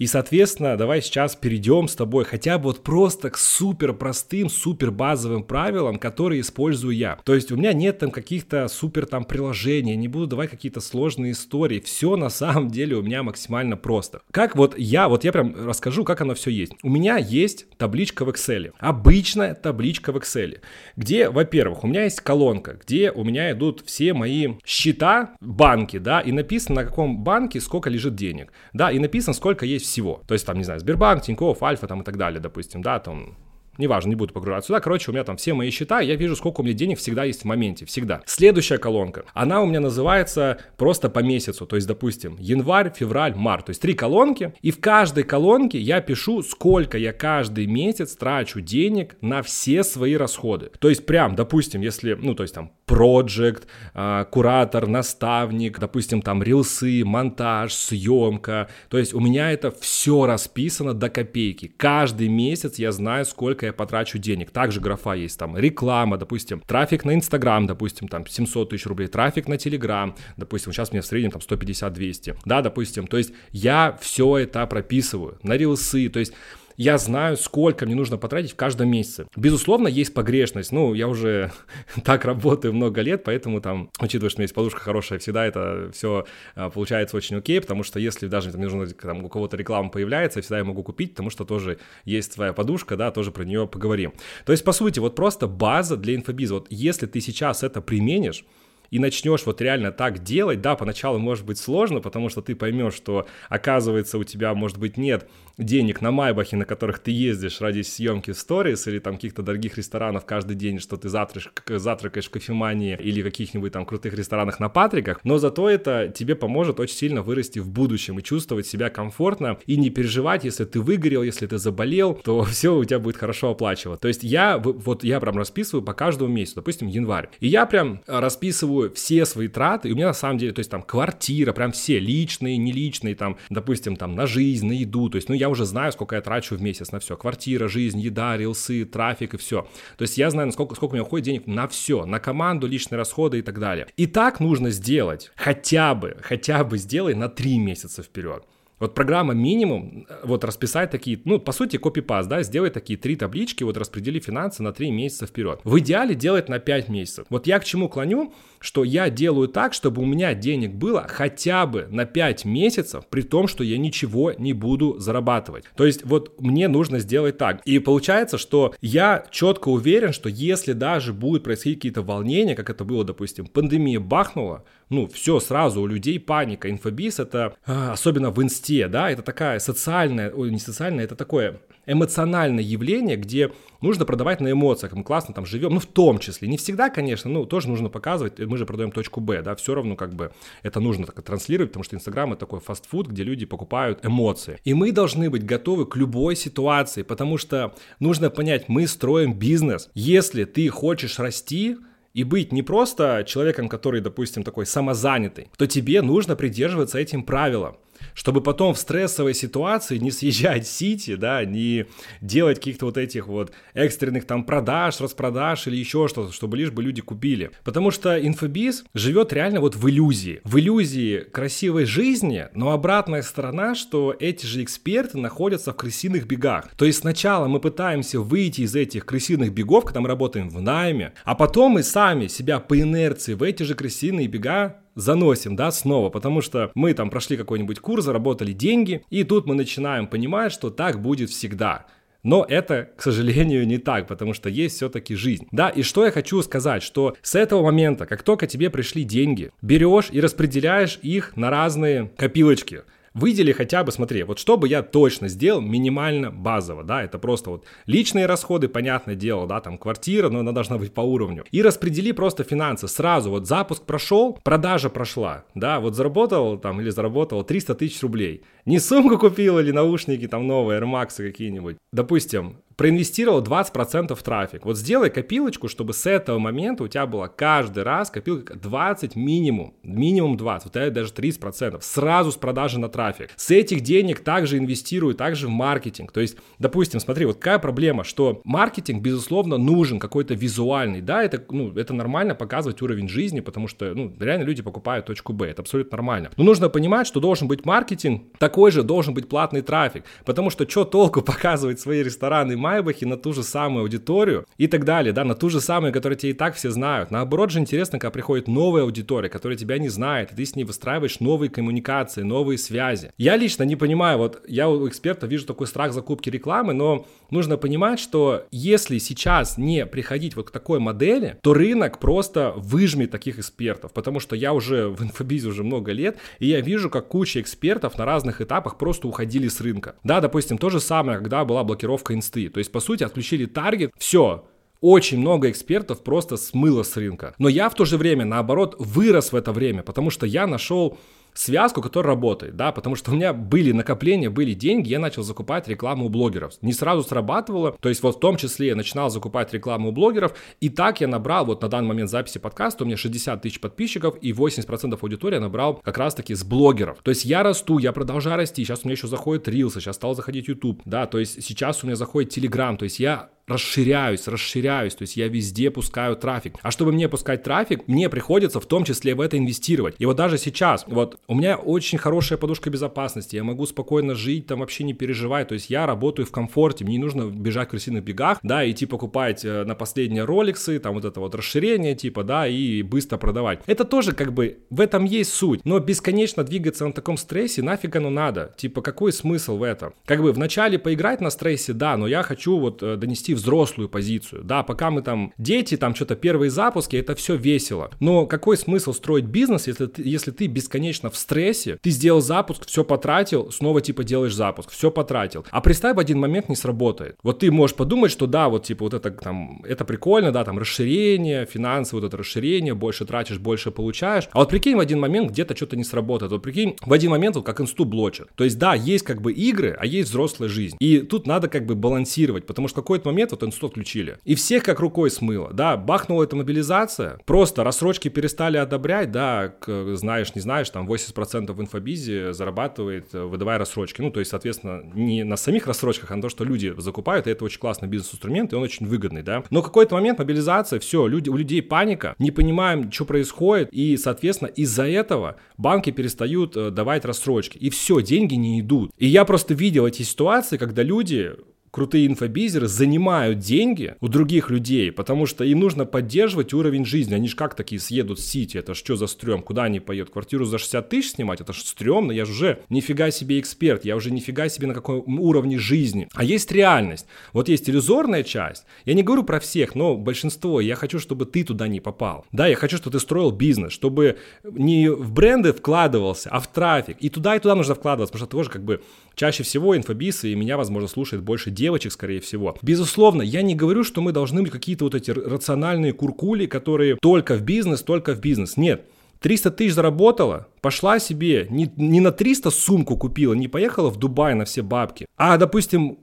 И, 0.00 0.06
соответственно, 0.06 0.78
давай 0.78 1.02
сейчас 1.02 1.36
перейдем 1.36 1.86
с 1.86 1.94
тобой 1.94 2.24
хотя 2.24 2.56
бы 2.56 2.64
вот 2.64 2.82
просто 2.82 3.28
к 3.28 3.36
супер 3.36 3.92
простым, 3.92 4.48
супер 4.48 4.90
базовым 4.90 5.42
правилам, 5.42 5.98
которые 5.98 6.40
использую 6.40 6.96
я. 6.96 7.18
То 7.22 7.34
есть 7.34 7.52
у 7.52 7.56
меня 7.56 7.74
нет 7.74 7.98
там 7.98 8.10
каких-то 8.10 8.66
супер 8.68 9.04
там 9.04 9.24
приложений, 9.24 9.96
не 9.96 10.08
буду 10.08 10.26
давать 10.26 10.48
какие-то 10.48 10.80
сложные 10.80 11.32
истории. 11.32 11.80
Все 11.80 12.16
на 12.16 12.30
самом 12.30 12.70
деле 12.70 12.96
у 12.96 13.02
меня 13.02 13.22
максимально 13.22 13.76
просто. 13.76 14.22
Как 14.30 14.56
вот 14.56 14.74
я, 14.78 15.06
вот 15.06 15.24
я 15.24 15.32
прям 15.32 15.54
расскажу, 15.66 16.02
как 16.04 16.22
оно 16.22 16.34
все 16.34 16.50
есть. 16.50 16.72
У 16.82 16.88
меня 16.88 17.18
есть 17.18 17.66
табличка 17.76 18.24
в 18.24 18.30
Excel. 18.30 18.72
Обычная 18.78 19.54
табличка 19.54 20.12
в 20.12 20.16
Excel, 20.16 20.60
где, 20.96 21.28
во-первых, 21.28 21.84
у 21.84 21.86
меня 21.86 22.04
есть 22.04 22.22
колонка, 22.22 22.78
где 22.82 23.10
у 23.10 23.22
меня 23.22 23.52
идут 23.52 23.82
все 23.84 24.14
мои 24.14 24.54
счета, 24.64 25.34
банки, 25.42 25.98
да, 25.98 26.22
и 26.22 26.32
написано, 26.32 26.76
на 26.76 26.86
каком 26.86 27.22
банке 27.22 27.60
сколько 27.60 27.90
лежит 27.90 28.14
денег, 28.14 28.50
да, 28.72 28.90
и 28.90 28.98
написано, 28.98 29.34
сколько 29.34 29.66
есть 29.66 29.89
всего. 29.90 30.22
То 30.26 30.34
есть 30.34 30.46
там, 30.46 30.56
не 30.56 30.64
знаю, 30.64 30.80
Сбербанк, 30.80 31.22
Тинькофф, 31.22 31.62
Альфа 31.62 31.86
там 31.86 32.00
и 32.00 32.04
так 32.04 32.16
далее, 32.16 32.40
допустим, 32.40 32.82
да, 32.82 32.98
там 32.98 33.36
неважно, 33.80 34.10
не 34.10 34.14
буду 34.14 34.32
погружаться 34.32 34.68
сюда. 34.68 34.80
Короче, 34.80 35.10
у 35.10 35.14
меня 35.14 35.24
там 35.24 35.36
все 35.36 35.54
мои 35.54 35.70
счета, 35.70 36.00
я 36.00 36.14
вижу, 36.14 36.36
сколько 36.36 36.60
у 36.60 36.64
меня 36.64 36.74
денег 36.74 36.98
всегда 36.98 37.24
есть 37.24 37.42
в 37.42 37.44
моменте, 37.46 37.86
всегда. 37.86 38.22
Следующая 38.26 38.78
колонка, 38.78 39.24
она 39.34 39.60
у 39.62 39.66
меня 39.66 39.80
называется 39.80 40.58
просто 40.76 41.08
по 41.10 41.20
месяцу, 41.20 41.66
то 41.66 41.76
есть, 41.76 41.88
допустим, 41.88 42.36
январь, 42.38 42.92
февраль, 42.94 43.34
март, 43.34 43.66
то 43.66 43.70
есть 43.70 43.82
три 43.82 43.94
колонки, 43.94 44.52
и 44.62 44.70
в 44.70 44.80
каждой 44.80 45.24
колонке 45.24 45.78
я 45.78 46.00
пишу, 46.00 46.42
сколько 46.42 46.98
я 46.98 47.12
каждый 47.12 47.66
месяц 47.66 48.14
трачу 48.16 48.60
денег 48.60 49.16
на 49.20 49.42
все 49.42 49.82
свои 49.82 50.14
расходы. 50.14 50.70
То 50.78 50.88
есть, 50.88 51.06
прям, 51.06 51.34
допустим, 51.34 51.80
если, 51.80 52.14
ну, 52.14 52.34
то 52.34 52.42
есть 52.42 52.54
там 52.54 52.72
проект, 52.90 53.68
э, 53.94 54.24
куратор, 54.30 54.88
наставник, 54.88 55.78
допустим, 55.78 56.22
там 56.22 56.42
рилсы, 56.42 57.04
монтаж, 57.04 57.72
съемка. 57.72 58.68
То 58.88 58.98
есть 58.98 59.14
у 59.14 59.20
меня 59.20 59.52
это 59.52 59.70
все 59.70 60.26
расписано 60.26 60.92
до 60.92 61.08
копейки. 61.08 61.72
Каждый 61.76 62.28
месяц 62.28 62.78
я 62.80 62.90
знаю, 62.90 63.24
сколько 63.24 63.66
я 63.66 63.69
потрачу 63.72 64.18
денег. 64.18 64.50
Также 64.50 64.80
графа 64.80 65.14
есть 65.14 65.38
там 65.38 65.56
реклама, 65.56 66.16
допустим, 66.16 66.60
трафик 66.60 67.04
на 67.04 67.14
Инстаграм, 67.14 67.66
допустим, 67.66 68.08
там 68.08 68.26
700 68.26 68.70
тысяч 68.70 68.86
рублей, 68.86 69.08
трафик 69.08 69.48
на 69.48 69.56
Телеграм, 69.56 70.14
допустим, 70.36 70.72
сейчас 70.72 70.92
мне 70.92 71.00
в 71.00 71.06
среднем 71.06 71.30
там 71.30 71.40
150-200, 71.40 72.36
да, 72.44 72.62
допустим. 72.62 73.06
То 73.06 73.18
есть 73.18 73.32
я 73.52 73.98
все 74.00 74.38
это 74.38 74.66
прописываю 74.66 75.38
на 75.42 75.56
рилсы, 75.56 76.08
то 76.08 76.18
есть 76.18 76.32
я 76.80 76.96
знаю, 76.96 77.36
сколько 77.36 77.84
мне 77.84 77.94
нужно 77.94 78.16
потратить 78.16 78.52
в 78.52 78.56
каждом 78.56 78.88
месяце. 78.88 79.26
Безусловно, 79.36 79.86
есть 79.86 80.14
погрешность. 80.14 80.72
Ну, 80.72 80.94
я 80.94 81.08
уже 81.08 81.52
так 82.04 82.24
работаю 82.24 82.72
много 82.72 83.02
лет, 83.02 83.22
поэтому 83.22 83.60
там, 83.60 83.90
учитывая, 84.00 84.30
что 84.30 84.38
у 84.38 84.40
меня 84.40 84.44
есть 84.44 84.54
подушка 84.54 84.80
хорошая, 84.80 85.18
всегда 85.18 85.44
это 85.44 85.90
все 85.92 86.24
а, 86.54 86.70
получается 86.70 87.18
очень 87.18 87.36
окей, 87.36 87.60
потому 87.60 87.82
что 87.82 88.00
если 88.00 88.28
даже 88.28 88.50
там, 88.50 88.62
нужно, 88.62 88.86
там, 88.86 89.26
у 89.26 89.28
кого-то 89.28 89.58
реклама 89.58 89.90
появляется, 89.90 90.40
всегда 90.40 90.56
я 90.56 90.64
могу 90.64 90.82
купить, 90.82 91.10
потому 91.10 91.28
что 91.28 91.44
тоже 91.44 91.76
есть 92.06 92.32
своя 92.32 92.54
подушка, 92.54 92.96
да, 92.96 93.10
тоже 93.10 93.30
про 93.30 93.44
нее 93.44 93.66
поговорим. 93.66 94.14
То 94.46 94.52
есть, 94.52 94.64
по 94.64 94.72
сути, 94.72 95.00
вот 95.00 95.14
просто 95.14 95.46
база 95.46 95.98
для 95.98 96.14
инфобиза. 96.14 96.54
Вот 96.54 96.66
если 96.70 97.04
ты 97.04 97.20
сейчас 97.20 97.62
это 97.62 97.82
применишь, 97.82 98.46
и 98.90 98.98
начнешь 98.98 99.46
вот 99.46 99.60
реально 99.60 99.92
так 99.92 100.22
делать, 100.22 100.60
да, 100.60 100.76
поначалу 100.76 101.18
может 101.18 101.44
быть 101.44 101.58
сложно, 101.58 102.00
потому 102.00 102.28
что 102.28 102.42
ты 102.42 102.54
поймешь, 102.54 102.94
что 102.94 103.26
оказывается 103.48 104.18
у 104.18 104.24
тебя, 104.24 104.54
может 104.54 104.78
быть, 104.78 104.96
нет 104.96 105.28
денег 105.58 106.00
на 106.00 106.10
Майбахе, 106.10 106.56
на 106.56 106.64
которых 106.64 106.98
ты 106.98 107.10
ездишь 107.10 107.60
ради 107.60 107.82
съемки 107.82 108.30
сторис 108.32 108.86
или 108.86 108.98
там 108.98 109.14
каких-то 109.14 109.42
дорогих 109.42 109.76
ресторанов 109.76 110.24
каждый 110.24 110.56
день, 110.56 110.78
что 110.78 110.96
ты 110.96 111.08
завтрак, 111.08 111.62
завтракаешь 111.66 112.26
в 112.26 112.30
кофемании 112.30 112.96
или 112.98 113.22
каких-нибудь 113.22 113.72
там 113.72 113.84
крутых 113.84 114.14
ресторанах 114.14 114.58
на 114.58 114.68
Патриках, 114.68 115.20
но 115.24 115.38
зато 115.38 115.68
это 115.68 116.12
тебе 116.14 116.34
поможет 116.34 116.80
очень 116.80 116.96
сильно 116.96 117.22
вырасти 117.22 117.58
в 117.58 117.68
будущем 117.68 118.18
и 118.18 118.22
чувствовать 118.22 118.66
себя 118.66 118.90
комфортно 118.90 119.58
и 119.66 119.76
не 119.76 119.90
переживать, 119.90 120.44
если 120.44 120.64
ты 120.64 120.80
выгорел, 120.80 121.22
если 121.22 121.46
ты 121.46 121.58
заболел, 121.58 122.14
то 122.14 122.42
все 122.44 122.74
у 122.74 122.84
тебя 122.84 122.98
будет 122.98 123.16
хорошо 123.16 123.50
оплачивать. 123.50 124.00
То 124.00 124.08
есть 124.08 124.22
я 124.22 124.58
вот 124.58 125.04
я 125.04 125.20
прям 125.20 125.36
расписываю 125.36 125.84
по 125.84 125.92
каждому 125.92 126.32
месяцу, 126.32 126.56
допустим, 126.56 126.88
январь, 126.88 127.28
и 127.40 127.48
я 127.48 127.66
прям 127.66 128.00
расписываю 128.06 128.79
все 128.88 129.26
свои 129.26 129.48
траты, 129.48 129.88
и 129.88 129.92
у 129.92 129.94
меня 129.94 130.06
на 130.06 130.14
самом 130.14 130.38
деле, 130.38 130.52
то 130.52 130.60
есть 130.60 130.70
там 130.70 130.82
квартира, 130.82 131.52
прям 131.52 131.72
все 131.72 131.98
личные, 131.98 132.56
не 132.56 132.72
личные, 132.72 133.14
там, 133.14 133.36
допустим, 133.50 133.96
там 133.96 134.14
на 134.14 134.26
жизнь, 134.26 134.66
на 134.66 134.72
еду, 134.72 135.10
то 135.10 135.16
есть, 135.16 135.28
ну 135.28 135.34
я 135.34 135.50
уже 135.50 135.66
знаю, 135.66 135.92
сколько 135.92 136.16
я 136.16 136.22
трачу 136.22 136.56
в 136.56 136.62
месяц 136.62 136.92
на 136.92 137.00
все. 137.00 137.16
Квартира, 137.16 137.68
жизнь, 137.68 138.00
еда, 138.00 138.36
рилсы, 138.36 138.84
трафик 138.84 139.34
и 139.34 139.36
все. 139.36 139.68
То 139.98 140.02
есть 140.02 140.16
я 140.16 140.30
знаю, 140.30 140.50
сколько, 140.52 140.74
сколько 140.74 140.92
у 140.92 140.94
меня 140.94 141.04
уходит 141.04 141.26
денег 141.26 141.46
на 141.46 141.68
все, 141.68 142.06
на 142.06 142.18
команду, 142.18 142.66
личные 142.66 142.96
расходы 142.96 143.40
и 143.40 143.42
так 143.42 143.58
далее. 143.58 143.86
И 143.96 144.06
так 144.06 144.40
нужно 144.40 144.70
сделать 144.70 145.30
хотя 145.36 145.94
бы, 145.94 146.16
хотя 146.22 146.64
бы 146.64 146.78
сделай 146.78 147.14
на 147.14 147.28
3 147.28 147.58
месяца 147.58 148.02
вперед. 148.02 148.44
Вот 148.80 148.94
программа 148.94 149.34
минимум, 149.34 150.06
вот 150.24 150.42
расписать 150.42 150.90
такие, 150.90 151.20
ну, 151.26 151.38
по 151.38 151.52
сути, 151.52 151.76
копипаст, 151.76 152.28
да, 152.28 152.42
сделать 152.42 152.72
такие 152.72 152.98
три 152.98 153.14
таблички, 153.14 153.62
вот 153.62 153.76
распредели 153.76 154.18
финансы 154.18 154.62
на 154.62 154.72
3 154.72 154.90
месяца 154.90 155.26
вперед. 155.26 155.60
В 155.64 155.78
идеале 155.80 156.14
делать 156.14 156.48
на 156.48 156.58
5 156.58 156.88
месяцев. 156.88 157.26
Вот 157.28 157.46
я 157.46 157.58
к 157.58 157.64
чему 157.64 157.90
клоню, 157.90 158.32
что 158.58 158.82
я 158.82 159.10
делаю 159.10 159.48
так, 159.48 159.74
чтобы 159.74 160.00
у 160.00 160.06
меня 160.06 160.32
денег 160.34 160.74
было 160.74 161.06
хотя 161.06 161.66
бы 161.66 161.88
на 161.90 162.06
5 162.06 162.46
месяцев, 162.46 163.04
при 163.10 163.20
том, 163.20 163.48
что 163.48 163.62
я 163.62 163.76
ничего 163.76 164.32
не 164.32 164.54
буду 164.54 164.98
зарабатывать. 164.98 165.64
То 165.76 165.84
есть 165.84 166.04
вот 166.06 166.40
мне 166.40 166.66
нужно 166.66 167.00
сделать 167.00 167.36
так. 167.36 167.60
И 167.66 167.78
получается, 167.80 168.38
что 168.38 168.74
я 168.80 169.26
четко 169.30 169.68
уверен, 169.68 170.14
что 170.14 170.30
если 170.30 170.72
даже 170.72 171.12
будут 171.12 171.44
происходить 171.44 171.78
какие-то 171.78 172.02
волнения, 172.02 172.54
как 172.54 172.70
это 172.70 172.84
было, 172.84 173.04
допустим, 173.04 173.46
пандемия 173.46 174.00
бахнула, 174.00 174.64
ну, 174.90 175.06
все 175.08 175.40
сразу, 175.40 175.80
у 175.80 175.86
людей 175.86 176.20
паника. 176.20 176.70
Инфобиз 176.70 177.20
это, 177.20 177.54
а, 177.64 177.92
особенно 177.92 178.30
в 178.30 178.42
инсте, 178.42 178.88
да, 178.88 179.10
это 179.10 179.22
такая 179.22 179.58
социальная, 179.60 180.30
ой, 180.32 180.50
не 180.50 180.58
социальная, 180.58 181.04
это 181.04 181.16
такое 181.16 181.60
эмоциональное 181.86 182.62
явление, 182.62 183.16
где 183.16 183.52
нужно 183.80 184.04
продавать 184.04 184.40
на 184.40 184.52
эмоциях, 184.52 184.92
мы 184.92 185.02
классно 185.02 185.34
там 185.34 185.46
живем, 185.46 185.74
ну, 185.74 185.80
в 185.80 185.86
том 185.86 186.18
числе, 186.18 186.48
не 186.48 186.56
всегда, 186.56 186.90
конечно, 186.90 187.30
ну, 187.30 187.46
тоже 187.46 187.68
нужно 187.68 187.88
показывать, 187.88 188.38
мы 188.38 188.58
же 188.58 188.66
продаем 188.66 188.92
точку 188.92 189.20
Б, 189.20 189.42
да, 189.42 189.54
все 189.56 189.74
равно 189.74 189.96
как 189.96 190.14
бы 190.14 190.32
это 190.62 190.80
нужно 190.80 191.06
так 191.06 191.20
транслировать, 191.22 191.70
потому 191.70 191.84
что 191.84 191.96
Инстаграм 191.96 192.32
это 192.32 192.40
такой 192.40 192.60
фастфуд, 192.60 193.08
где 193.08 193.22
люди 193.22 193.46
покупают 193.46 194.04
эмоции. 194.04 194.58
И 194.64 194.74
мы 194.74 194.92
должны 194.92 195.30
быть 195.30 195.44
готовы 195.44 195.86
к 195.86 195.96
любой 195.96 196.36
ситуации, 196.36 197.02
потому 197.02 197.38
что 197.38 197.74
нужно 197.98 198.30
понять, 198.30 198.68
мы 198.68 198.86
строим 198.86 199.34
бизнес. 199.34 199.88
Если 199.94 200.44
ты 200.44 200.68
хочешь 200.68 201.18
расти, 201.18 201.76
и 202.14 202.24
быть 202.24 202.52
не 202.52 202.62
просто 202.62 203.24
человеком, 203.26 203.68
который, 203.68 204.00
допустим, 204.00 204.42
такой 204.42 204.66
самозанятый, 204.66 205.50
то 205.56 205.66
тебе 205.66 206.02
нужно 206.02 206.36
придерживаться 206.36 206.98
этим 206.98 207.22
правилам 207.22 207.76
чтобы 208.20 208.42
потом 208.42 208.74
в 208.74 208.78
стрессовой 208.78 209.32
ситуации 209.32 209.96
не 209.96 210.10
съезжать 210.10 210.66
с 210.66 210.76
Сити, 210.76 211.14
да, 211.14 211.42
не 211.46 211.86
делать 212.20 212.58
каких-то 212.58 212.84
вот 212.84 212.98
этих 212.98 213.26
вот 213.26 213.52
экстренных 213.72 214.26
там 214.26 214.44
продаж, 214.44 215.00
распродаж 215.00 215.66
или 215.66 215.76
еще 215.76 216.06
что-то, 216.06 216.30
чтобы 216.30 216.58
лишь 216.58 216.70
бы 216.70 216.82
люди 216.82 217.00
купили. 217.00 217.50
Потому 217.64 217.90
что 217.90 218.20
инфобиз 218.20 218.84
живет 218.92 219.32
реально 219.32 219.60
вот 219.60 219.74
в 219.74 219.88
иллюзии. 219.88 220.42
В 220.44 220.58
иллюзии 220.58 221.20
красивой 221.20 221.86
жизни, 221.86 222.48
но 222.52 222.72
обратная 222.72 223.22
сторона, 223.22 223.74
что 223.74 224.14
эти 224.20 224.44
же 224.44 224.62
эксперты 224.62 225.16
находятся 225.16 225.72
в 225.72 225.76
крысиных 225.76 226.26
бегах. 226.26 226.68
То 226.76 226.84
есть 226.84 226.98
сначала 226.98 227.48
мы 227.48 227.58
пытаемся 227.58 228.20
выйти 228.20 228.60
из 228.60 228.76
этих 228.76 229.06
крысиных 229.06 229.54
бегов, 229.54 229.86
когда 229.86 230.02
мы 230.02 230.08
работаем 230.08 230.50
в 230.50 230.60
найме, 230.60 231.14
а 231.24 231.34
потом 231.34 231.72
мы 231.72 231.82
сами 231.82 232.26
себя 232.26 232.60
по 232.60 232.78
инерции 232.78 233.32
в 233.32 233.42
эти 233.42 233.62
же 233.62 233.74
крысиные 233.74 234.26
бега 234.26 234.76
заносим, 234.94 235.56
да, 235.56 235.70
снова, 235.70 236.10
потому 236.10 236.40
что 236.40 236.70
мы 236.74 236.94
там 236.94 237.10
прошли 237.10 237.36
какой-нибудь 237.36 237.80
курс, 237.80 238.04
заработали 238.04 238.52
деньги, 238.52 239.02
и 239.10 239.24
тут 239.24 239.46
мы 239.46 239.54
начинаем 239.54 240.06
понимать, 240.06 240.52
что 240.52 240.70
так 240.70 241.00
будет 241.00 241.30
всегда. 241.30 241.86
Но 242.22 242.44
это, 242.46 242.90
к 242.96 243.02
сожалению, 243.02 243.66
не 243.66 243.78
так, 243.78 244.06
потому 244.06 244.34
что 244.34 244.50
есть 244.50 244.76
все-таки 244.76 245.14
жизнь. 245.14 245.48
Да, 245.52 245.70
и 245.70 245.82
что 245.82 246.04
я 246.04 246.10
хочу 246.10 246.42
сказать, 246.42 246.82
что 246.82 247.16
с 247.22 247.34
этого 247.34 247.62
момента, 247.62 248.04
как 248.04 248.22
только 248.22 248.46
тебе 248.46 248.68
пришли 248.68 249.04
деньги, 249.04 249.52
берешь 249.62 250.08
и 250.10 250.20
распределяешь 250.20 250.98
их 251.02 251.36
на 251.36 251.50
разные 251.50 252.10
копилочки– 252.16 252.82
Выдели 253.12 253.50
хотя 253.50 253.82
бы, 253.82 253.90
смотри, 253.90 254.22
вот 254.22 254.38
что 254.38 254.56
бы 254.56 254.68
я 254.68 254.82
точно 254.82 255.26
сделал 255.26 255.60
минимально 255.60 256.30
базово, 256.30 256.84
да, 256.84 257.02
это 257.02 257.18
просто 257.18 257.50
вот 257.50 257.64
личные 257.86 258.26
расходы, 258.26 258.68
понятное 258.68 259.16
дело, 259.16 259.48
да, 259.48 259.60
там 259.60 259.78
квартира, 259.78 260.28
но 260.28 260.40
она 260.40 260.52
должна 260.52 260.78
быть 260.78 260.94
по 260.94 261.00
уровню. 261.00 261.44
И 261.50 261.60
распредели 261.60 262.12
просто 262.12 262.44
финансы 262.44 262.86
сразу, 262.86 263.30
вот 263.30 263.48
запуск 263.48 263.82
прошел, 263.82 264.38
продажа 264.44 264.90
прошла, 264.90 265.44
да, 265.56 265.80
вот 265.80 265.96
заработал 265.96 266.56
там 266.56 266.80
или 266.80 266.90
заработал 266.90 267.42
300 267.42 267.74
тысяч 267.74 268.00
рублей. 268.00 268.44
Не 268.66 268.78
сумку 268.78 269.18
купил 269.18 269.58
или 269.58 269.72
наушники 269.72 270.28
там 270.28 270.46
новые, 270.46 270.80
Air 270.80 270.84
Max 270.84 271.16
какие-нибудь. 271.16 271.76
Допустим, 271.92 272.56
проинвестировал 272.80 273.42
20% 273.42 274.14
в 274.14 274.22
трафик. 274.22 274.64
Вот 274.64 274.78
сделай 274.78 275.10
копилочку, 275.10 275.68
чтобы 275.68 275.92
с 275.92 276.06
этого 276.06 276.38
момента 276.38 276.82
у 276.82 276.88
тебя 276.88 277.04
было 277.04 277.26
каждый 277.26 277.82
раз 277.82 278.10
копилка 278.10 278.54
20 278.54 279.16
минимум, 279.16 279.74
минимум 279.82 280.38
20, 280.38 280.64
вот 280.64 280.76
это 280.76 280.90
даже 280.90 281.12
30%, 281.12 281.76
сразу 281.82 282.32
с 282.32 282.36
продажи 282.36 282.80
на 282.80 282.88
трафик. 282.88 283.32
С 283.36 283.50
этих 283.50 283.82
денег 283.82 284.20
также 284.20 284.56
инвестирую, 284.56 285.14
также 285.14 285.46
в 285.46 285.50
маркетинг. 285.50 286.10
То 286.10 286.20
есть, 286.20 286.38
допустим, 286.58 287.00
смотри, 287.00 287.26
вот 287.26 287.36
какая 287.36 287.58
проблема, 287.58 288.02
что 288.02 288.40
маркетинг, 288.44 289.02
безусловно, 289.02 289.58
нужен 289.58 289.98
какой-то 289.98 290.32
визуальный, 290.32 291.02
да, 291.02 291.22
это, 291.22 291.44
ну, 291.50 291.76
это 291.76 291.92
нормально 291.92 292.34
показывать 292.34 292.80
уровень 292.80 293.10
жизни, 293.10 293.40
потому 293.40 293.68
что, 293.68 293.92
ну, 293.94 294.16
реально 294.18 294.44
люди 294.44 294.62
покупают 294.62 295.04
точку 295.04 295.34
Б, 295.34 295.48
это 295.48 295.60
абсолютно 295.60 295.98
нормально. 295.98 296.30
Но 296.38 296.44
нужно 296.44 296.70
понимать, 296.70 297.06
что 297.06 297.20
должен 297.20 297.46
быть 297.46 297.66
маркетинг, 297.66 298.22
такой 298.50 298.72
же 298.72 298.82
должен 298.82 299.14
быть 299.14 299.28
платный 299.28 299.62
трафик, 299.62 300.02
потому 300.24 300.50
что 300.50 300.68
что 300.68 300.84
толку 300.84 301.22
показывать 301.30 301.78
свои 301.78 302.02
рестораны 302.02 302.54
и 302.54 302.56
Майбахе 302.56 303.06
на 303.06 303.16
ту 303.16 303.32
же 303.32 303.44
самую 303.44 303.82
аудиторию 303.82 304.44
и 304.58 304.66
так 304.66 304.84
далее, 304.84 305.12
да, 305.12 305.22
на 305.22 305.36
ту 305.36 305.50
же 305.50 305.60
самую, 305.60 305.92
которую 305.92 306.18
тебе 306.18 306.32
и 306.32 306.34
так 306.34 306.56
все 306.56 306.70
знают. 306.70 307.12
Наоборот 307.12 307.52
же 307.52 307.60
интересно, 307.60 308.00
когда 308.00 308.10
приходит 308.10 308.48
новая 308.48 308.82
аудитория, 308.82 309.28
которая 309.28 309.56
тебя 309.56 309.78
не 309.78 309.88
знает, 309.88 310.32
и 310.32 310.34
ты 310.34 310.44
с 310.44 310.56
ней 310.56 310.64
выстраиваешь 310.64 311.20
новые 311.20 311.48
коммуникации, 311.48 312.22
новые 312.22 312.58
связи. 312.58 313.12
Я 313.18 313.36
лично 313.36 313.62
не 313.62 313.76
понимаю, 313.76 314.18
вот 314.18 314.42
я 314.48 314.68
у 314.68 314.88
эксперта 314.88 315.28
вижу 315.28 315.46
такой 315.46 315.68
страх 315.68 315.92
закупки 315.92 316.28
рекламы, 316.28 316.72
но 316.72 317.06
нужно 317.30 317.56
понимать, 317.56 318.00
что 318.00 318.46
если 318.50 318.98
сейчас 318.98 319.58
не 319.58 319.86
приходить 319.86 320.34
вот 320.34 320.48
к 320.48 320.50
такой 320.50 320.80
модели, 320.80 321.38
то 321.42 321.54
рынок 321.54 322.00
просто 322.00 322.52
выжмет 322.56 323.12
таких 323.12 323.38
экспертов, 323.38 323.92
потому 323.92 324.18
что 324.18 324.34
я 324.34 324.52
уже 324.52 324.88
в 324.88 325.04
инфобизе 325.04 325.46
уже 325.46 325.62
много 325.62 325.92
лет, 325.92 326.18
и 326.40 326.48
я 326.48 326.60
вижу, 326.60 326.90
как 326.90 327.06
куча 327.06 327.40
экспертов 327.40 327.96
на 327.96 328.04
разных 328.04 328.39
этапах 328.40 328.78
просто 328.78 329.08
уходили 329.08 329.48
с 329.48 329.60
рынка. 329.60 329.96
Да, 330.04 330.20
допустим, 330.20 330.58
то 330.58 330.70
же 330.70 330.80
самое, 330.80 331.18
когда 331.18 331.44
была 331.44 331.64
блокировка 331.64 332.14
инсты. 332.14 332.48
То 332.48 332.58
есть, 332.58 332.72
по 332.72 332.80
сути, 332.80 333.04
отключили 333.04 333.46
таргет, 333.46 333.92
все, 333.98 334.44
очень 334.80 335.18
много 335.18 335.50
экспертов 335.50 336.02
просто 336.02 336.36
смыло 336.36 336.82
с 336.82 336.96
рынка. 336.96 337.34
Но 337.38 337.48
я 337.48 337.68
в 337.68 337.74
то 337.74 337.84
же 337.84 337.96
время, 337.98 338.24
наоборот, 338.24 338.76
вырос 338.78 339.32
в 339.32 339.36
это 339.36 339.52
время, 339.52 339.82
потому 339.82 340.10
что 340.10 340.26
я 340.26 340.46
нашел 340.46 340.98
связку, 341.34 341.82
которая 341.82 342.14
работает, 342.14 342.56
да, 342.56 342.72
потому 342.72 342.96
что 342.96 343.10
у 343.10 343.14
меня 343.14 343.32
были 343.32 343.72
накопления, 343.72 344.30
были 344.30 344.54
деньги, 344.54 344.88
я 344.88 344.98
начал 344.98 345.22
закупать 345.22 345.68
рекламу 345.68 346.06
у 346.06 346.08
блогеров. 346.08 346.54
Не 346.62 346.72
сразу 346.72 347.02
срабатывало, 347.02 347.76
то 347.80 347.88
есть 347.88 348.02
вот 348.02 348.16
в 348.16 348.20
том 348.20 348.36
числе 348.36 348.68
я 348.68 348.76
начинал 348.76 349.10
закупать 349.10 349.52
рекламу 349.52 349.90
у 349.90 349.92
блогеров, 349.92 350.34
и 350.60 350.68
так 350.68 351.00
я 351.00 351.08
набрал, 351.08 351.46
вот 351.46 351.62
на 351.62 351.68
данный 351.68 351.88
момент 351.88 352.10
записи 352.10 352.38
подкаста 352.38 352.84
у 352.84 352.86
меня 352.86 352.96
60 352.96 353.42
тысяч 353.42 353.60
подписчиков, 353.60 354.16
и 354.20 354.32
80% 354.32 354.98
аудитории 355.00 355.34
я 355.34 355.40
набрал 355.40 355.74
как 355.76 355.98
раз-таки 355.98 356.34
с 356.34 356.44
блогеров. 356.44 356.98
То 357.02 357.10
есть 357.10 357.24
я 357.24 357.42
расту, 357.42 357.78
я 357.78 357.92
продолжаю 357.92 358.36
расти, 358.36 358.64
сейчас 358.64 358.80
у 358.84 358.88
меня 358.88 358.94
еще 358.94 359.06
заходит 359.06 359.48
Reels, 359.48 359.74
сейчас 359.74 359.96
стал 359.96 360.14
заходить 360.14 360.48
YouTube, 360.48 360.82
да, 360.84 361.06
то 361.06 361.18
есть 361.18 361.42
сейчас 361.42 361.82
у 361.82 361.86
меня 361.86 361.96
заходит 361.96 362.36
Telegram, 362.36 362.76
то 362.76 362.84
есть 362.84 363.00
я 363.00 363.30
расширяюсь, 363.50 364.26
расширяюсь, 364.28 364.94
то 364.94 365.02
есть 365.02 365.16
я 365.16 365.28
везде 365.28 365.70
пускаю 365.70 366.16
трафик. 366.16 366.54
А 366.62 366.70
чтобы 366.70 366.92
мне 366.92 367.08
пускать 367.08 367.42
трафик, 367.42 367.86
мне 367.88 368.08
приходится 368.08 368.60
в 368.60 368.66
том 368.66 368.84
числе 368.84 369.14
в 369.14 369.20
это 369.20 369.36
инвестировать. 369.36 369.96
И 369.98 370.06
вот 370.06 370.16
даже 370.16 370.38
сейчас, 370.38 370.84
вот 370.86 371.18
у 371.28 371.34
меня 371.34 371.56
очень 371.56 371.98
хорошая 371.98 372.38
подушка 372.38 372.70
безопасности, 372.70 373.36
я 373.36 373.44
могу 373.44 373.66
спокойно 373.66 374.14
жить, 374.14 374.46
там 374.46 374.60
вообще 374.60 374.84
не 374.84 374.94
переживать, 374.94 375.48
то 375.48 375.54
есть 375.54 375.70
я 375.70 375.86
работаю 375.86 376.26
в 376.26 376.30
комфорте, 376.30 376.84
мне 376.84 376.94
не 376.94 377.02
нужно 377.02 377.24
бежать 377.26 377.68
в 377.68 377.70
крысиных 377.70 378.04
бегах, 378.04 378.38
да, 378.42 378.68
идти 378.68 378.86
покупать 378.86 379.44
э, 379.44 379.64
на 379.64 379.74
последние 379.74 380.24
роликсы, 380.24 380.78
там 380.78 380.94
вот 380.94 381.04
это 381.04 381.20
вот 381.20 381.34
расширение 381.34 381.94
типа, 381.94 382.24
да, 382.24 382.46
и 382.46 382.82
быстро 382.82 383.16
продавать. 383.16 383.60
Это 383.66 383.84
тоже 383.84 384.12
как 384.12 384.32
бы, 384.32 384.58
в 384.70 384.80
этом 384.80 385.04
есть 385.04 385.32
суть, 385.32 385.60
но 385.64 385.78
бесконечно 385.78 386.44
двигаться 386.44 386.86
на 386.86 386.92
таком 386.92 387.16
стрессе, 387.16 387.62
нафиг 387.62 387.94
оно 387.96 388.10
надо, 388.10 388.54
типа 388.56 388.82
какой 388.82 389.12
смысл 389.12 389.56
в 389.56 389.62
этом? 389.62 389.94
Как 390.04 390.22
бы 390.22 390.32
вначале 390.32 390.78
поиграть 390.78 391.20
на 391.20 391.30
стрессе, 391.30 391.72
да, 391.72 391.96
но 391.96 392.06
я 392.06 392.22
хочу 392.22 392.58
вот 392.58 392.82
э, 392.82 392.96
донести 392.96 393.34
взрослую 393.34 393.88
позицию. 393.88 394.42
Да, 394.44 394.62
пока 394.62 394.90
мы 394.90 395.02
там 395.02 395.32
дети, 395.38 395.76
там 395.76 395.94
что-то 395.94 396.16
первые 396.16 396.50
запуски, 396.50 396.96
это 396.96 397.14
все 397.14 397.36
весело. 397.36 397.90
Но 398.00 398.26
какой 398.26 398.56
смысл 398.56 398.92
строить 398.92 399.26
бизнес, 399.26 399.66
если 399.66 399.86
ты, 399.86 400.02
если 400.02 400.30
ты 400.30 400.46
бесконечно 400.46 401.09
в 401.10 401.16
стрессе, 401.16 401.78
ты 401.80 401.90
сделал 401.90 402.20
запуск, 402.20 402.66
все 402.66 402.84
потратил, 402.84 403.50
снова 403.50 403.80
типа 403.80 404.04
делаешь 404.04 404.34
запуск, 404.34 404.70
все 404.70 404.90
потратил. 404.90 405.44
А 405.50 405.60
представь, 405.60 405.96
в 405.96 405.98
один 405.98 406.18
момент 406.18 406.48
не 406.48 406.56
сработает. 406.56 407.16
Вот 407.22 407.40
ты 407.40 407.50
можешь 407.50 407.76
подумать, 407.76 408.10
что 408.10 408.26
да, 408.26 408.48
вот 408.48 408.64
типа 408.64 408.84
вот 408.84 408.94
это 408.94 409.10
там, 409.10 409.62
это 409.64 409.84
прикольно, 409.84 410.32
да, 410.32 410.44
там 410.44 410.58
расширение, 410.58 411.46
финансы, 411.46 411.94
вот 411.94 412.04
это 412.04 412.16
расширение, 412.16 412.74
больше 412.74 413.04
тратишь, 413.04 413.38
больше 413.38 413.70
получаешь. 413.70 414.28
А 414.32 414.38
вот 414.38 414.50
прикинь, 414.50 414.76
в 414.76 414.80
один 414.80 415.00
момент 415.00 415.30
где-то 415.30 415.56
что-то 415.56 415.76
не 415.76 415.84
сработает. 415.84 416.32
Вот 416.32 416.42
прикинь, 416.42 416.76
в 416.84 416.92
один 416.92 417.10
момент 417.10 417.36
вот 417.36 417.44
как 417.44 417.60
инсту 417.60 417.84
блочит. 417.84 418.28
То 418.34 418.44
есть 418.44 418.58
да, 418.58 418.74
есть 418.74 419.04
как 419.04 419.20
бы 419.20 419.32
игры, 419.32 419.76
а 419.78 419.86
есть 419.86 420.10
взрослая 420.10 420.48
жизнь. 420.48 420.76
И 420.80 420.98
тут 420.98 421.26
надо 421.26 421.48
как 421.48 421.66
бы 421.66 421.74
балансировать, 421.74 422.46
потому 422.46 422.68
что 422.68 422.80
в 422.80 422.84
какой-то 422.84 423.08
момент 423.08 423.32
вот 423.32 423.42
институт 423.42 423.70
отключили. 423.70 424.18
И 424.24 424.34
всех 424.34 424.62
как 424.62 424.80
рукой 424.80 425.10
смыло. 425.10 425.52
Да, 425.52 425.76
бахнула 425.76 426.24
эта 426.24 426.36
мобилизация, 426.36 427.18
просто 427.24 427.64
рассрочки 427.64 428.08
перестали 428.08 428.56
одобрять, 428.56 429.10
да, 429.10 429.48
к, 429.48 429.96
знаешь, 429.96 430.34
не 430.34 430.40
знаешь, 430.40 430.70
там 430.70 430.86
80% 431.00 431.52
в 431.52 431.60
инфобизе 431.60 432.32
зарабатывает, 432.32 433.14
э, 433.14 433.22
выдавая 433.22 433.58
рассрочки. 433.58 434.00
Ну, 434.00 434.10
то 434.10 434.20
есть, 434.20 434.30
соответственно, 434.30 434.82
не 434.94 435.24
на 435.24 435.36
самих 435.36 435.66
рассрочках, 435.66 436.10
а 436.10 436.16
на 436.16 436.22
то, 436.22 436.28
что 436.28 436.44
люди 436.44 436.74
закупают, 436.78 437.26
и 437.26 437.30
это 437.30 437.44
очень 437.44 437.60
классный 437.60 437.88
бизнес-инструмент, 437.88 438.52
и 438.52 438.56
он 438.56 438.62
очень 438.62 438.86
выгодный, 438.86 439.22
да. 439.22 439.44
Но 439.50 439.62
какой-то 439.62 439.94
момент 439.94 440.18
мобилизация, 440.18 440.78
все, 440.80 441.06
люди, 441.06 441.28
у 441.28 441.36
людей 441.36 441.62
паника, 441.62 442.14
не 442.18 442.30
понимаем, 442.30 442.90
что 442.90 443.04
происходит, 443.04 443.68
и, 443.72 443.96
соответственно, 443.96 444.48
из-за 444.48 444.86
этого 444.86 445.36
банки 445.56 445.90
перестают 445.90 446.56
э, 446.56 446.70
давать 446.70 447.04
рассрочки, 447.04 447.58
и 447.58 447.70
все, 447.70 448.00
деньги 448.00 448.34
не 448.34 448.60
идут. 448.60 448.92
И 448.98 449.06
я 449.06 449.24
просто 449.24 449.54
видел 449.54 449.86
эти 449.86 450.02
ситуации, 450.02 450.56
когда 450.56 450.82
люди 450.82 451.32
крутые 451.70 452.06
инфобизеры 452.06 452.66
занимают 452.66 453.38
деньги 453.38 453.94
у 454.00 454.08
других 454.08 454.50
людей, 454.50 454.92
потому 454.92 455.26
что 455.26 455.44
им 455.44 455.60
нужно 455.60 455.84
поддерживать 455.84 456.52
уровень 456.52 456.84
жизни. 456.84 457.14
Они 457.14 457.28
же 457.28 457.36
как 457.36 457.54
такие 457.54 457.80
съедут 457.80 458.18
в 458.18 458.22
Сити, 458.22 458.58
это 458.58 458.74
что 458.74 458.96
за 458.96 459.06
стрём? 459.06 459.42
Куда 459.42 459.64
они 459.64 459.80
поедут? 459.80 460.12
Квартиру 460.12 460.44
за 460.44 460.58
60 460.58 460.88
тысяч 460.88 461.12
снимать? 461.12 461.40
Это 461.40 461.52
ж 461.52 461.58
стрёмно, 461.58 462.12
я 462.12 462.24
же 462.24 462.32
уже 462.32 462.62
нифига 462.68 463.10
себе 463.10 463.38
эксперт, 463.38 463.84
я 463.84 463.96
уже 463.96 464.10
нифига 464.10 464.48
себе 464.48 464.66
на 464.66 464.74
каком 464.74 465.20
уровне 465.20 465.58
жизни. 465.58 466.08
А 466.14 466.24
есть 466.24 466.50
реальность. 466.52 467.06
Вот 467.32 467.48
есть 467.48 467.68
иллюзорная 467.68 468.22
часть. 468.22 468.64
Я 468.84 468.94
не 468.94 469.02
говорю 469.02 469.22
про 469.22 469.40
всех, 469.40 469.74
но 469.74 469.96
большинство. 469.96 470.60
Я 470.60 470.74
хочу, 470.74 470.98
чтобы 470.98 471.26
ты 471.26 471.44
туда 471.44 471.68
не 471.68 471.80
попал. 471.80 472.24
Да, 472.32 472.46
я 472.46 472.56
хочу, 472.56 472.76
чтобы 472.76 472.98
ты 472.98 473.00
строил 473.00 473.30
бизнес, 473.30 473.72
чтобы 473.72 474.18
не 474.44 474.88
в 474.88 475.12
бренды 475.12 475.52
вкладывался, 475.52 476.30
а 476.30 476.40
в 476.40 476.52
трафик. 476.52 476.96
И 477.00 477.08
туда, 477.08 477.36
и 477.36 477.38
туда 477.38 477.54
нужно 477.54 477.74
вкладываться, 477.74 478.12
потому 478.12 478.26
что 478.26 478.30
тоже 478.30 478.50
как 478.50 478.64
бы 478.64 478.82
чаще 479.14 479.42
всего 479.42 479.76
инфобисы, 479.76 480.32
и 480.32 480.34
меня, 480.34 480.56
возможно, 480.56 480.88
слушает 480.88 481.22
больше 481.22 481.50
девочек, 481.60 481.92
скорее 481.92 482.20
всего. 482.20 482.56
Безусловно, 482.62 483.22
я 483.22 483.42
не 483.42 483.54
говорю, 483.54 483.84
что 483.84 484.00
мы 484.00 484.12
должны 484.12 484.42
быть 484.42 484.50
какие-то 484.50 484.84
вот 484.84 484.94
эти 484.94 485.10
рациональные 485.10 485.92
куркули, 485.92 486.46
которые 486.46 486.96
только 487.00 487.34
в 487.34 487.42
бизнес, 487.42 487.82
только 487.82 488.14
в 488.14 488.20
бизнес. 488.20 488.56
Нет. 488.56 488.84
300 489.20 489.50
тысяч 489.50 489.74
заработала, 489.74 490.46
пошла 490.60 490.98
себе 490.98 491.46
не, 491.50 491.70
не 491.76 492.00
на 492.00 492.12
300 492.12 492.50
сумку 492.50 492.96
купила, 492.96 493.34
не 493.34 493.48
поехала 493.48 493.90
в 493.90 493.96
Дубай 493.96 494.34
на 494.34 494.44
все 494.44 494.62
бабки, 494.62 495.06
а, 495.16 495.36
допустим, 495.36 495.98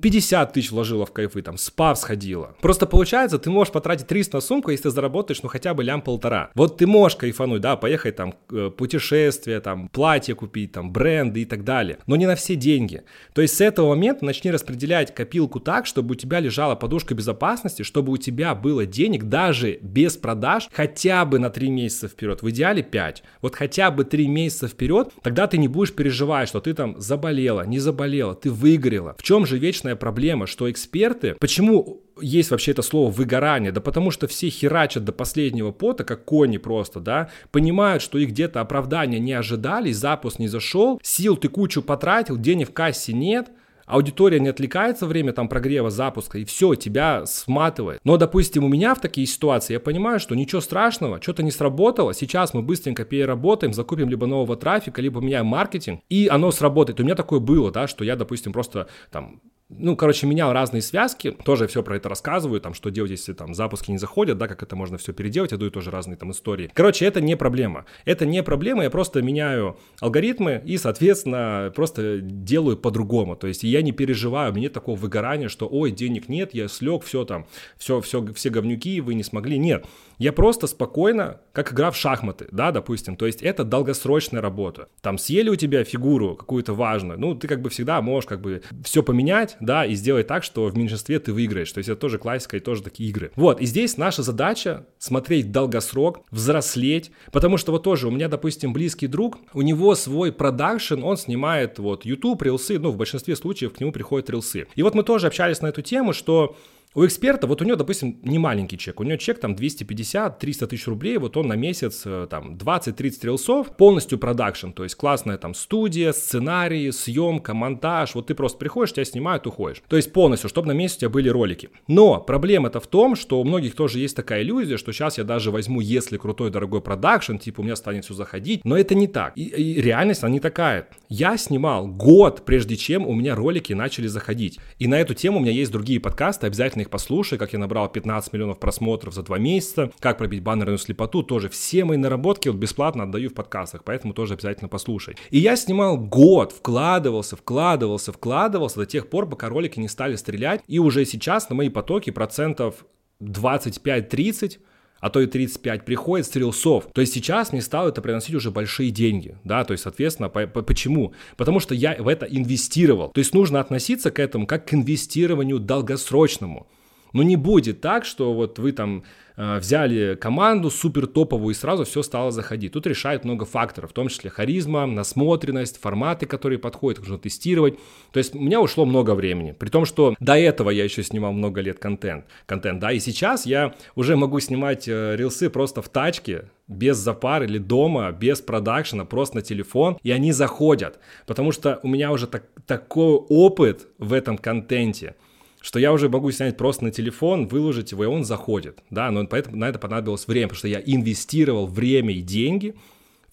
50 0.00 0.52
тысяч 0.52 0.70
вложила 0.70 1.06
в 1.06 1.12
кайфы, 1.12 1.42
там, 1.42 1.56
спа 1.56 1.94
сходила. 1.94 2.54
Просто 2.60 2.86
получается, 2.86 3.38
ты 3.38 3.50
можешь 3.50 3.72
потратить 3.72 4.06
300 4.06 4.36
на 4.36 4.40
сумку, 4.40 4.70
если 4.70 4.84
ты 4.84 4.90
заработаешь, 4.90 5.42
ну, 5.42 5.48
хотя 5.48 5.74
бы 5.74 5.82
лям 5.82 6.02
полтора. 6.02 6.50
Вот 6.54 6.78
ты 6.78 6.86
можешь 6.86 7.16
кайфануть, 7.16 7.60
да, 7.60 7.76
поехать 7.76 8.16
там, 8.16 8.34
э, 8.50 8.70
путешествие, 8.76 9.60
там, 9.60 9.88
платье 9.88 10.34
купить, 10.34 10.72
там, 10.72 10.92
бренды 10.92 11.42
и 11.42 11.44
так 11.44 11.64
далее, 11.64 11.98
но 12.06 12.16
не 12.16 12.26
на 12.26 12.36
все 12.36 12.54
деньги. 12.54 13.02
То 13.32 13.42
есть 13.42 13.56
с 13.56 13.60
этого 13.60 13.90
момента 13.90 14.24
начни 14.24 14.50
распределять 14.50 15.14
копилку 15.14 15.60
так, 15.60 15.86
чтобы 15.86 16.12
у 16.12 16.14
тебя 16.14 16.40
лежала 16.40 16.74
подушка 16.74 17.14
безопасности, 17.14 17.82
чтобы 17.82 18.12
у 18.12 18.16
тебя 18.16 18.54
было 18.54 18.86
денег 18.86 19.24
даже 19.24 19.78
без 19.80 20.16
продаж 20.16 20.68
хотя 20.72 21.24
бы 21.24 21.38
на 21.38 21.50
3 21.50 21.70
месяца 21.70 22.08
вперед, 22.08 22.42
в 22.42 22.50
идеале 22.50 22.82
5. 22.82 23.22
Вот 23.42 23.54
хотя 23.64 23.90
бы 23.90 24.04
3 24.04 24.28
месяца 24.28 24.68
вперед, 24.68 25.08
тогда 25.22 25.46
ты 25.46 25.58
не 25.58 25.68
будешь 25.68 25.92
переживать, 25.92 26.48
что 26.48 26.60
ты 26.60 26.74
там 26.74 27.00
заболела, 27.00 27.66
не 27.66 27.78
заболела, 27.78 28.34
ты 28.34 28.50
выгорела 28.50 29.16
чем 29.24 29.46
же 29.46 29.58
вечная 29.58 29.96
проблема, 29.96 30.46
что 30.46 30.70
эксперты, 30.70 31.34
почему 31.40 32.02
есть 32.20 32.50
вообще 32.50 32.72
это 32.72 32.82
слово 32.82 33.10
выгорание? 33.10 33.72
Да 33.72 33.80
потому 33.80 34.10
что 34.10 34.28
все 34.28 34.50
херачат 34.50 35.04
до 35.04 35.12
последнего 35.12 35.72
пота, 35.72 36.04
как 36.04 36.24
кони 36.24 36.58
просто, 36.58 37.00
да, 37.00 37.30
понимают, 37.50 38.02
что 38.02 38.18
их 38.18 38.28
где-то 38.28 38.60
оправдания 38.60 39.18
не 39.18 39.32
ожидали, 39.32 39.92
запуск 39.92 40.38
не 40.38 40.48
зашел, 40.48 41.00
сил 41.02 41.36
ты 41.36 41.48
кучу 41.48 41.80
потратил, 41.82 42.36
денег 42.36 42.68
в 42.68 42.72
кассе 42.74 43.14
нет, 43.14 43.48
аудитория 43.86 44.40
не 44.40 44.48
отвлекается 44.48 45.06
время 45.06 45.32
там 45.32 45.48
прогрева, 45.48 45.90
запуска, 45.90 46.38
и 46.38 46.44
все, 46.44 46.74
тебя 46.74 47.26
сматывает. 47.26 48.00
Но, 48.04 48.16
допустим, 48.16 48.64
у 48.64 48.68
меня 48.68 48.94
в 48.94 49.00
такие 49.00 49.26
ситуации 49.26 49.74
я 49.74 49.80
понимаю, 49.80 50.20
что 50.20 50.34
ничего 50.34 50.60
страшного, 50.60 51.20
что-то 51.20 51.42
не 51.42 51.50
сработало, 51.50 52.14
сейчас 52.14 52.54
мы 52.54 52.62
быстренько 52.62 53.04
переработаем, 53.04 53.72
закупим 53.72 54.08
либо 54.08 54.26
нового 54.26 54.56
трафика, 54.56 55.02
либо 55.02 55.20
меняем 55.20 55.46
маркетинг, 55.46 56.00
и 56.08 56.28
оно 56.28 56.50
сработает. 56.50 57.00
У 57.00 57.04
меня 57.04 57.14
такое 57.14 57.40
было, 57.40 57.70
да, 57.70 57.86
что 57.86 58.04
я, 58.04 58.16
допустим, 58.16 58.52
просто 58.52 58.88
там 59.10 59.40
ну, 59.70 59.96
короче, 59.96 60.26
менял 60.26 60.52
разные 60.52 60.82
связки, 60.82 61.30
тоже 61.30 61.66
все 61.66 61.82
про 61.82 61.96
это 61.96 62.08
рассказываю, 62.08 62.60
там, 62.60 62.74
что 62.74 62.90
делать, 62.90 63.10
если 63.10 63.32
там 63.32 63.54
запуски 63.54 63.90
не 63.90 63.98
заходят, 63.98 64.36
да, 64.36 64.46
как 64.46 64.62
это 64.62 64.76
можно 64.76 64.98
все 64.98 65.12
переделать, 65.12 65.52
я 65.52 65.58
даю 65.58 65.70
тоже 65.70 65.90
разные 65.90 66.16
там 66.16 66.32
истории. 66.32 66.70
Короче, 66.74 67.06
это 67.06 67.22
не 67.22 67.34
проблема. 67.36 67.86
Это 68.04 68.26
не 68.26 68.42
проблема, 68.42 68.82
я 68.82 68.90
просто 68.90 69.22
меняю 69.22 69.78
алгоритмы 70.00 70.62
и, 70.66 70.76
соответственно, 70.76 71.72
просто 71.74 72.18
делаю 72.20 72.76
по-другому. 72.76 73.36
То 73.36 73.46
есть 73.46 73.62
я 73.62 73.80
не 73.80 73.92
переживаю, 73.92 74.52
у 74.52 74.54
меня 74.54 74.64
нет 74.64 74.74
такого 74.74 74.96
выгорания, 74.96 75.48
что, 75.48 75.66
ой, 75.66 75.90
денег 75.90 76.28
нет, 76.28 76.52
я 76.52 76.68
слег, 76.68 77.02
все 77.02 77.24
там, 77.24 77.46
все, 77.78 78.00
все, 78.02 78.24
все 78.34 78.50
говнюки, 78.50 79.00
вы 79.00 79.14
не 79.14 79.22
смогли. 79.22 79.58
Нет, 79.58 79.86
я 80.18 80.32
просто 80.32 80.66
спокойно, 80.66 81.40
как 81.52 81.72
игра 81.72 81.90
в 81.90 81.96
шахматы, 81.96 82.48
да, 82.52 82.70
допустим, 82.70 83.16
то 83.16 83.26
есть 83.26 83.42
это 83.42 83.64
долгосрочная 83.64 84.42
работа. 84.42 84.88
Там 85.00 85.18
съели 85.18 85.48
у 85.48 85.56
тебя 85.56 85.84
фигуру 85.84 86.36
какую-то 86.36 86.74
важную, 86.74 87.18
ну, 87.18 87.34
ты 87.34 87.48
как 87.48 87.62
бы 87.62 87.70
всегда 87.70 88.00
можешь 88.02 88.28
как 88.28 88.40
бы 88.40 88.62
все 88.84 89.02
поменять, 89.02 89.53
да, 89.60 89.86
и 89.86 89.94
сделать 89.94 90.26
так, 90.26 90.44
что 90.44 90.66
в 90.66 90.76
меньшинстве 90.76 91.18
ты 91.18 91.32
выиграешь. 91.32 91.72
То 91.72 91.78
есть 91.78 91.88
это 91.88 92.00
тоже 92.00 92.18
классика 92.18 92.56
и 92.56 92.60
тоже 92.60 92.82
такие 92.82 93.10
игры. 93.10 93.32
Вот, 93.36 93.60
и 93.60 93.66
здесь 93.66 93.96
наша 93.96 94.22
задача 94.22 94.86
смотреть 94.98 95.52
долгосрок, 95.52 96.20
взрослеть, 96.30 97.10
потому 97.32 97.56
что 97.56 97.72
вот 97.72 97.82
тоже 97.82 98.08
у 98.08 98.10
меня, 98.10 98.28
допустим, 98.28 98.72
близкий 98.72 99.06
друг, 99.06 99.38
у 99.52 99.62
него 99.62 99.94
свой 99.94 100.32
продакшн, 100.32 101.02
он 101.02 101.16
снимает 101.16 101.78
вот 101.78 102.04
YouTube, 102.04 102.42
рилсы, 102.42 102.78
ну, 102.78 102.90
в 102.90 102.96
большинстве 102.96 103.36
случаев 103.36 103.72
к 103.72 103.80
нему 103.80 103.92
приходят 103.92 104.30
рилсы. 104.30 104.66
И 104.74 104.82
вот 104.82 104.94
мы 104.94 105.02
тоже 105.02 105.26
общались 105.26 105.60
на 105.60 105.68
эту 105.68 105.82
тему, 105.82 106.12
что 106.12 106.56
у 106.94 107.04
эксперта, 107.04 107.48
вот 107.48 107.60
у 107.60 107.64
него, 107.64 107.76
допустим, 107.76 108.18
не 108.22 108.38
маленький 108.38 108.78
чек, 108.78 109.00
у 109.00 109.02
него 109.02 109.16
чек 109.16 109.40
там 109.40 109.54
250-300 109.54 110.66
тысяч 110.68 110.86
рублей, 110.86 111.18
вот 111.18 111.36
он 111.36 111.48
на 111.48 111.54
месяц 111.54 112.02
э, 112.04 112.28
там 112.30 112.54
20-30 112.54 113.18
рилсов, 113.24 113.76
полностью 113.76 114.16
продакшн, 114.16 114.70
то 114.70 114.84
есть 114.84 114.94
классная 114.94 115.36
там 115.36 115.54
студия, 115.54 116.12
сценарий, 116.12 116.92
съемка, 116.92 117.52
монтаж, 117.52 118.14
вот 118.14 118.28
ты 118.28 118.36
просто 118.36 118.58
приходишь, 118.58 118.92
тебя 118.92 119.04
снимают, 119.04 119.44
уходишь. 119.46 119.82
То 119.88 119.96
есть 119.96 120.12
полностью, 120.12 120.48
чтобы 120.48 120.68
на 120.68 120.72
месяц 120.72 120.98
у 120.98 121.00
тебя 121.00 121.10
были 121.10 121.28
ролики. 121.28 121.70
Но 121.88 122.20
проблема-то 122.20 122.78
в 122.78 122.86
том, 122.86 123.16
что 123.16 123.40
у 123.40 123.44
многих 123.44 123.74
тоже 123.74 123.98
есть 123.98 124.14
такая 124.14 124.42
иллюзия, 124.42 124.76
что 124.76 124.92
сейчас 124.92 125.18
я 125.18 125.24
даже 125.24 125.50
возьму, 125.50 125.80
если 125.80 126.16
крутой 126.16 126.50
дорогой 126.50 126.80
продакшн, 126.80 127.38
типа 127.38 127.60
у 127.60 127.64
меня 127.64 127.74
станет 127.74 128.04
все 128.04 128.14
заходить, 128.14 128.64
но 128.64 128.78
это 128.78 128.94
не 128.94 129.08
так. 129.08 129.32
И, 129.36 129.42
и 129.42 129.80
реальность, 129.80 130.22
она 130.22 130.32
не 130.32 130.40
такая. 130.40 130.88
Я 131.08 131.36
снимал 131.38 131.88
год, 131.88 132.44
прежде 132.44 132.76
чем 132.76 133.04
у 133.04 133.14
меня 133.14 133.34
ролики 133.34 133.72
начали 133.72 134.06
заходить. 134.06 134.60
И 134.78 134.86
на 134.86 135.00
эту 135.00 135.14
тему 135.14 135.38
у 135.38 135.40
меня 135.40 135.52
есть 135.52 135.72
другие 135.72 135.98
подкасты, 135.98 136.46
обязательно 136.46 136.83
их 136.84 136.90
послушай, 136.90 137.38
как 137.38 137.52
я 137.52 137.58
набрал 137.58 137.88
15 137.88 138.32
миллионов 138.32 138.58
просмотров 138.58 139.14
за 139.14 139.22
два 139.22 139.38
месяца, 139.38 139.90
как 139.98 140.18
пробить 140.18 140.42
баннерную 140.42 140.78
слепоту, 140.78 141.22
тоже 141.22 141.48
все 141.48 141.84
мои 141.84 141.96
наработки 141.96 142.48
вот 142.48 142.58
бесплатно 142.58 143.04
отдаю 143.04 143.30
в 143.30 143.34
подкастах, 143.34 143.84
поэтому 143.84 144.14
тоже 144.14 144.34
обязательно 144.34 144.68
послушай. 144.68 145.16
И 145.30 145.38
я 145.38 145.56
снимал 145.56 145.98
год, 145.98 146.52
вкладывался, 146.52 147.36
вкладывался, 147.36 148.12
вкладывался 148.12 148.80
до 148.80 148.86
тех 148.86 149.08
пор, 149.08 149.28
пока 149.28 149.48
ролики 149.48 149.80
не 149.80 149.88
стали 149.88 150.16
стрелять, 150.16 150.62
и 150.66 150.78
уже 150.78 151.04
сейчас 151.04 151.48
на 151.48 151.56
мои 151.56 151.68
потоки 151.68 152.10
процентов 152.10 152.84
25-30 153.20 154.58
а 155.04 155.10
то 155.10 155.20
и 155.20 155.26
35 155.26 155.84
приходит 155.84 156.26
с. 156.26 156.30
То 156.32 157.00
есть 157.02 157.12
сейчас 157.12 157.52
мне 157.52 157.60
стало 157.60 157.90
это 157.90 158.00
приносить 158.00 158.34
уже 158.34 158.50
большие 158.50 158.90
деньги, 158.90 159.36
да, 159.44 159.62
то 159.62 159.72
есть, 159.72 159.84
соответственно, 159.84 160.30
по, 160.30 160.46
по, 160.46 160.62
почему? 160.62 161.12
Потому 161.36 161.60
что 161.60 161.74
я 161.74 161.94
в 161.98 162.08
это 162.08 162.24
инвестировал. 162.24 163.10
То 163.10 163.18
есть 163.18 163.34
нужно 163.34 163.60
относиться 163.60 164.10
к 164.10 164.18
этому 164.18 164.46
как 164.46 164.66
к 164.66 164.72
инвестированию 164.72 165.58
долгосрочному. 165.58 166.66
Но 167.14 167.22
не 167.22 167.36
будет 167.36 167.80
так, 167.80 168.04
что 168.04 168.34
вот 168.34 168.58
вы 168.58 168.72
там 168.72 169.04
э, 169.36 169.58
взяли 169.58 170.16
команду 170.16 170.68
супер 170.68 171.06
топовую 171.06 171.54
и 171.54 171.56
сразу 171.56 171.84
все 171.84 172.02
стало 172.02 172.32
заходить. 172.32 172.72
Тут 172.72 172.86
решает 172.86 173.24
много 173.24 173.46
факторов, 173.46 173.90
в 173.90 173.94
том 173.94 174.08
числе 174.08 174.30
харизма, 174.30 174.84
насмотренность, 174.84 175.80
форматы, 175.80 176.26
которые 176.26 176.58
подходят, 176.58 176.98
нужно 176.98 177.18
тестировать. 177.18 177.78
То 178.12 178.18
есть 178.18 178.34
у 178.34 178.40
меня 178.40 178.60
ушло 178.60 178.84
много 178.84 179.14
времени. 179.14 179.52
При 179.52 179.68
том, 179.68 179.86
что 179.86 180.14
до 180.18 180.36
этого 180.36 180.70
я 180.70 180.84
еще 180.84 181.02
снимал 181.04 181.32
много 181.32 181.60
лет 181.60 181.78
контент. 181.78 182.26
контент 182.46 182.80
да, 182.80 182.92
и 182.92 182.98
сейчас 182.98 183.46
я 183.46 183.74
уже 183.94 184.16
могу 184.16 184.40
снимать 184.40 184.88
э, 184.88 185.14
рилсы 185.16 185.48
просто 185.48 185.80
в 185.82 185.88
тачке, 185.88 186.50
без 186.66 186.96
запар 186.96 187.44
или 187.44 187.58
дома, 187.58 188.10
без 188.10 188.40
продакшена, 188.40 189.04
просто 189.04 189.36
на 189.36 189.42
телефон, 189.42 189.98
и 190.02 190.10
они 190.10 190.32
заходят, 190.32 190.98
потому 191.26 191.52
что 191.52 191.78
у 191.82 191.88
меня 191.88 192.10
уже 192.10 192.26
так, 192.26 192.44
такой 192.66 193.14
опыт 193.14 193.86
в 193.98 194.12
этом 194.12 194.38
контенте, 194.38 195.14
что 195.64 195.78
я 195.78 195.94
уже 195.94 196.10
могу 196.10 196.30
снять 196.30 196.58
просто 196.58 196.84
на 196.84 196.90
телефон, 196.90 197.48
выложить 197.48 197.92
его, 197.92 198.04
и 198.04 198.06
он 198.06 198.26
заходит, 198.26 198.80
да, 198.90 199.10
но 199.10 199.26
поэтому 199.26 199.56
на 199.56 199.66
это 199.66 199.78
понадобилось 199.78 200.28
время, 200.28 200.48
потому 200.48 200.58
что 200.58 200.68
я 200.68 200.78
инвестировал 200.78 201.66
время 201.66 202.12
и 202.12 202.20
деньги 202.20 202.74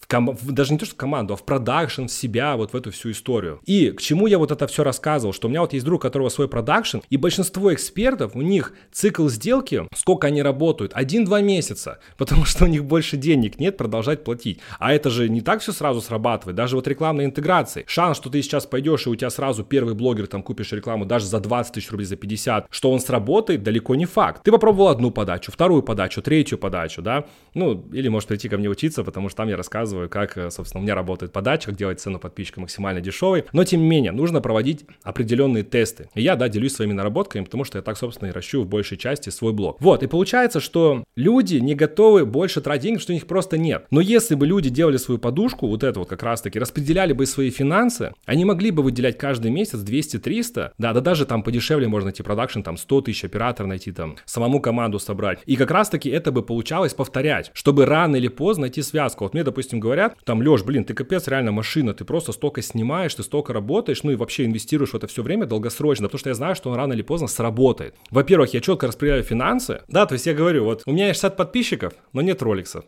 в 0.02 0.08
ком... 0.08 0.36
даже 0.42 0.72
не 0.72 0.78
то, 0.78 0.84
что 0.84 0.94
в 0.94 0.98
команду, 0.98 1.34
а 1.34 1.36
в 1.36 1.44
продакшн, 1.44 2.06
в 2.06 2.12
себя, 2.12 2.56
вот 2.56 2.72
в 2.72 2.76
эту 2.76 2.90
всю 2.90 3.12
историю. 3.12 3.60
И 3.64 3.92
к 3.92 4.00
чему 4.00 4.26
я 4.26 4.38
вот 4.38 4.50
это 4.50 4.66
все 4.66 4.82
рассказывал, 4.82 5.32
что 5.32 5.46
у 5.46 5.50
меня 5.50 5.60
вот 5.60 5.72
есть 5.72 5.84
друг, 5.84 6.00
у 6.00 6.02
которого 6.02 6.28
свой 6.28 6.48
продакшн, 6.48 6.98
и 7.08 7.16
большинство 7.16 7.72
экспертов, 7.72 8.34
у 8.34 8.42
них 8.42 8.74
цикл 8.90 9.28
сделки, 9.28 9.86
сколько 9.94 10.26
они 10.26 10.42
работают, 10.42 10.92
один-два 10.94 11.40
месяца, 11.40 12.00
потому 12.18 12.44
что 12.44 12.64
у 12.64 12.66
них 12.66 12.84
больше 12.84 13.16
денег 13.16 13.58
нет 13.58 13.76
продолжать 13.76 14.24
платить. 14.24 14.58
А 14.78 14.92
это 14.92 15.08
же 15.08 15.28
не 15.28 15.40
так 15.40 15.60
все 15.60 15.72
сразу 15.72 16.00
срабатывает, 16.00 16.56
даже 16.56 16.76
вот 16.76 16.88
рекламной 16.88 17.24
интеграции. 17.24 17.84
Шанс, 17.86 18.16
что 18.16 18.28
ты 18.28 18.42
сейчас 18.42 18.66
пойдешь, 18.66 19.06
и 19.06 19.10
у 19.10 19.14
тебя 19.14 19.30
сразу 19.30 19.62
первый 19.62 19.94
блогер 19.94 20.26
там 20.26 20.42
купишь 20.42 20.72
рекламу 20.72 21.04
даже 21.04 21.26
за 21.26 21.38
20 21.38 21.74
тысяч 21.74 21.90
рублей, 21.90 22.06
за 22.06 22.16
50, 22.16 22.66
что 22.70 22.90
он 22.90 22.98
сработает, 23.00 23.62
далеко 23.62 23.94
не 23.94 24.06
факт. 24.06 24.42
Ты 24.42 24.50
попробовал 24.50 24.88
одну 24.88 25.12
подачу, 25.12 25.52
вторую 25.52 25.82
подачу, 25.82 26.22
третью 26.22 26.58
подачу, 26.58 27.02
да, 27.02 27.24
ну, 27.54 27.84
или 27.92 28.08
можешь 28.08 28.26
прийти 28.26 28.48
ко 28.48 28.58
мне 28.58 28.68
учиться, 28.68 29.04
потому 29.04 29.28
что 29.28 29.36
там 29.38 29.48
я 29.48 29.56
рассказываю 29.56 29.91
рассказываю, 29.92 30.08
как, 30.08 30.38
э, 30.38 30.50
собственно, 30.50 30.80
у 30.80 30.84
меня 30.84 30.94
работает 30.94 31.32
подача, 31.32 31.66
как 31.66 31.76
делать 31.76 32.00
цену 32.00 32.18
подписчика 32.18 32.60
максимально 32.60 33.00
дешевой. 33.00 33.44
Но, 33.52 33.64
тем 33.64 33.80
не 33.80 33.88
менее, 33.88 34.12
нужно 34.12 34.40
проводить 34.40 34.84
определенные 35.02 35.62
тесты. 35.62 36.08
И 36.14 36.22
я, 36.22 36.36
да, 36.36 36.48
делюсь 36.48 36.74
своими 36.74 36.92
наработками, 36.92 37.44
потому 37.44 37.64
что 37.64 37.78
я 37.78 37.82
так, 37.82 37.98
собственно, 37.98 38.30
и 38.30 38.32
ращу 38.32 38.62
в 38.62 38.66
большей 38.66 38.96
части 38.96 39.30
свой 39.30 39.52
блог. 39.52 39.76
Вот, 39.80 40.02
и 40.02 40.06
получается, 40.06 40.60
что 40.60 41.04
люди 41.16 41.56
не 41.56 41.74
готовы 41.74 42.24
больше 42.24 42.60
тратить 42.60 42.82
денег, 42.82 43.00
что 43.00 43.12
у 43.12 43.14
них 43.14 43.26
просто 43.26 43.58
нет. 43.58 43.86
Но 43.90 44.00
если 44.00 44.34
бы 44.34 44.46
люди 44.46 44.70
делали 44.70 44.96
свою 44.96 45.18
подушку, 45.18 45.68
вот 45.68 45.84
это 45.84 45.98
вот 46.00 46.08
как 46.08 46.22
раз-таки, 46.22 46.58
распределяли 46.58 47.12
бы 47.12 47.26
свои 47.26 47.50
финансы, 47.50 48.12
они 48.26 48.44
могли 48.44 48.70
бы 48.70 48.82
выделять 48.82 49.18
каждый 49.18 49.50
месяц 49.50 49.80
200-300, 49.80 50.70
да, 50.78 50.92
да 50.92 51.00
даже 51.00 51.26
там 51.26 51.42
подешевле 51.42 51.86
можно 51.86 52.06
найти 52.06 52.22
продакшн, 52.22 52.62
там 52.62 52.76
100 52.76 53.02
тысяч 53.02 53.24
операторов 53.24 53.68
найти, 53.68 53.92
там 53.92 54.16
самому 54.24 54.60
команду 54.60 54.98
собрать. 54.98 55.40
И 55.46 55.56
как 55.56 55.70
раз-таки 55.70 56.10
это 56.10 56.32
бы 56.32 56.42
получалось 56.42 56.94
повторять, 56.94 57.50
чтобы 57.54 57.86
рано 57.86 58.16
или 58.16 58.28
поздно 58.28 58.62
найти 58.62 58.82
связку. 58.82 59.24
Вот 59.24 59.34
мне, 59.34 59.44
допустим, 59.44 59.78
говорят, 59.82 60.16
там, 60.24 60.40
Леш, 60.40 60.62
блин, 60.62 60.84
ты 60.84 60.94
капец, 60.94 61.28
реально 61.28 61.52
машина, 61.52 61.92
ты 61.92 62.04
просто 62.04 62.32
столько 62.32 62.62
снимаешь, 62.62 63.14
ты 63.14 63.22
столько 63.22 63.52
работаешь, 63.52 64.02
ну 64.02 64.12
и 64.12 64.16
вообще 64.16 64.44
инвестируешь 64.44 64.90
в 64.90 64.96
это 64.96 65.06
все 65.06 65.22
время 65.22 65.46
долгосрочно, 65.46 66.06
потому 66.06 66.18
что 66.18 66.30
я 66.30 66.34
знаю, 66.34 66.54
что 66.54 66.70
он 66.70 66.76
рано 66.76 66.92
или 66.94 67.02
поздно 67.02 67.28
сработает. 67.28 67.94
Во-первых, 68.10 68.54
я 68.54 68.60
четко 68.60 68.86
распределяю 68.86 69.22
финансы, 69.22 69.82
да, 69.88 70.06
то 70.06 70.14
есть 70.14 70.26
я 70.26 70.34
говорю, 70.34 70.64
вот 70.64 70.82
у 70.86 70.92
меня 70.92 71.08
есть 71.08 71.20
60 71.20 71.36
подписчиков, 71.36 71.92
но 72.12 72.22
нет 72.22 72.40
роликсов. 72.42 72.84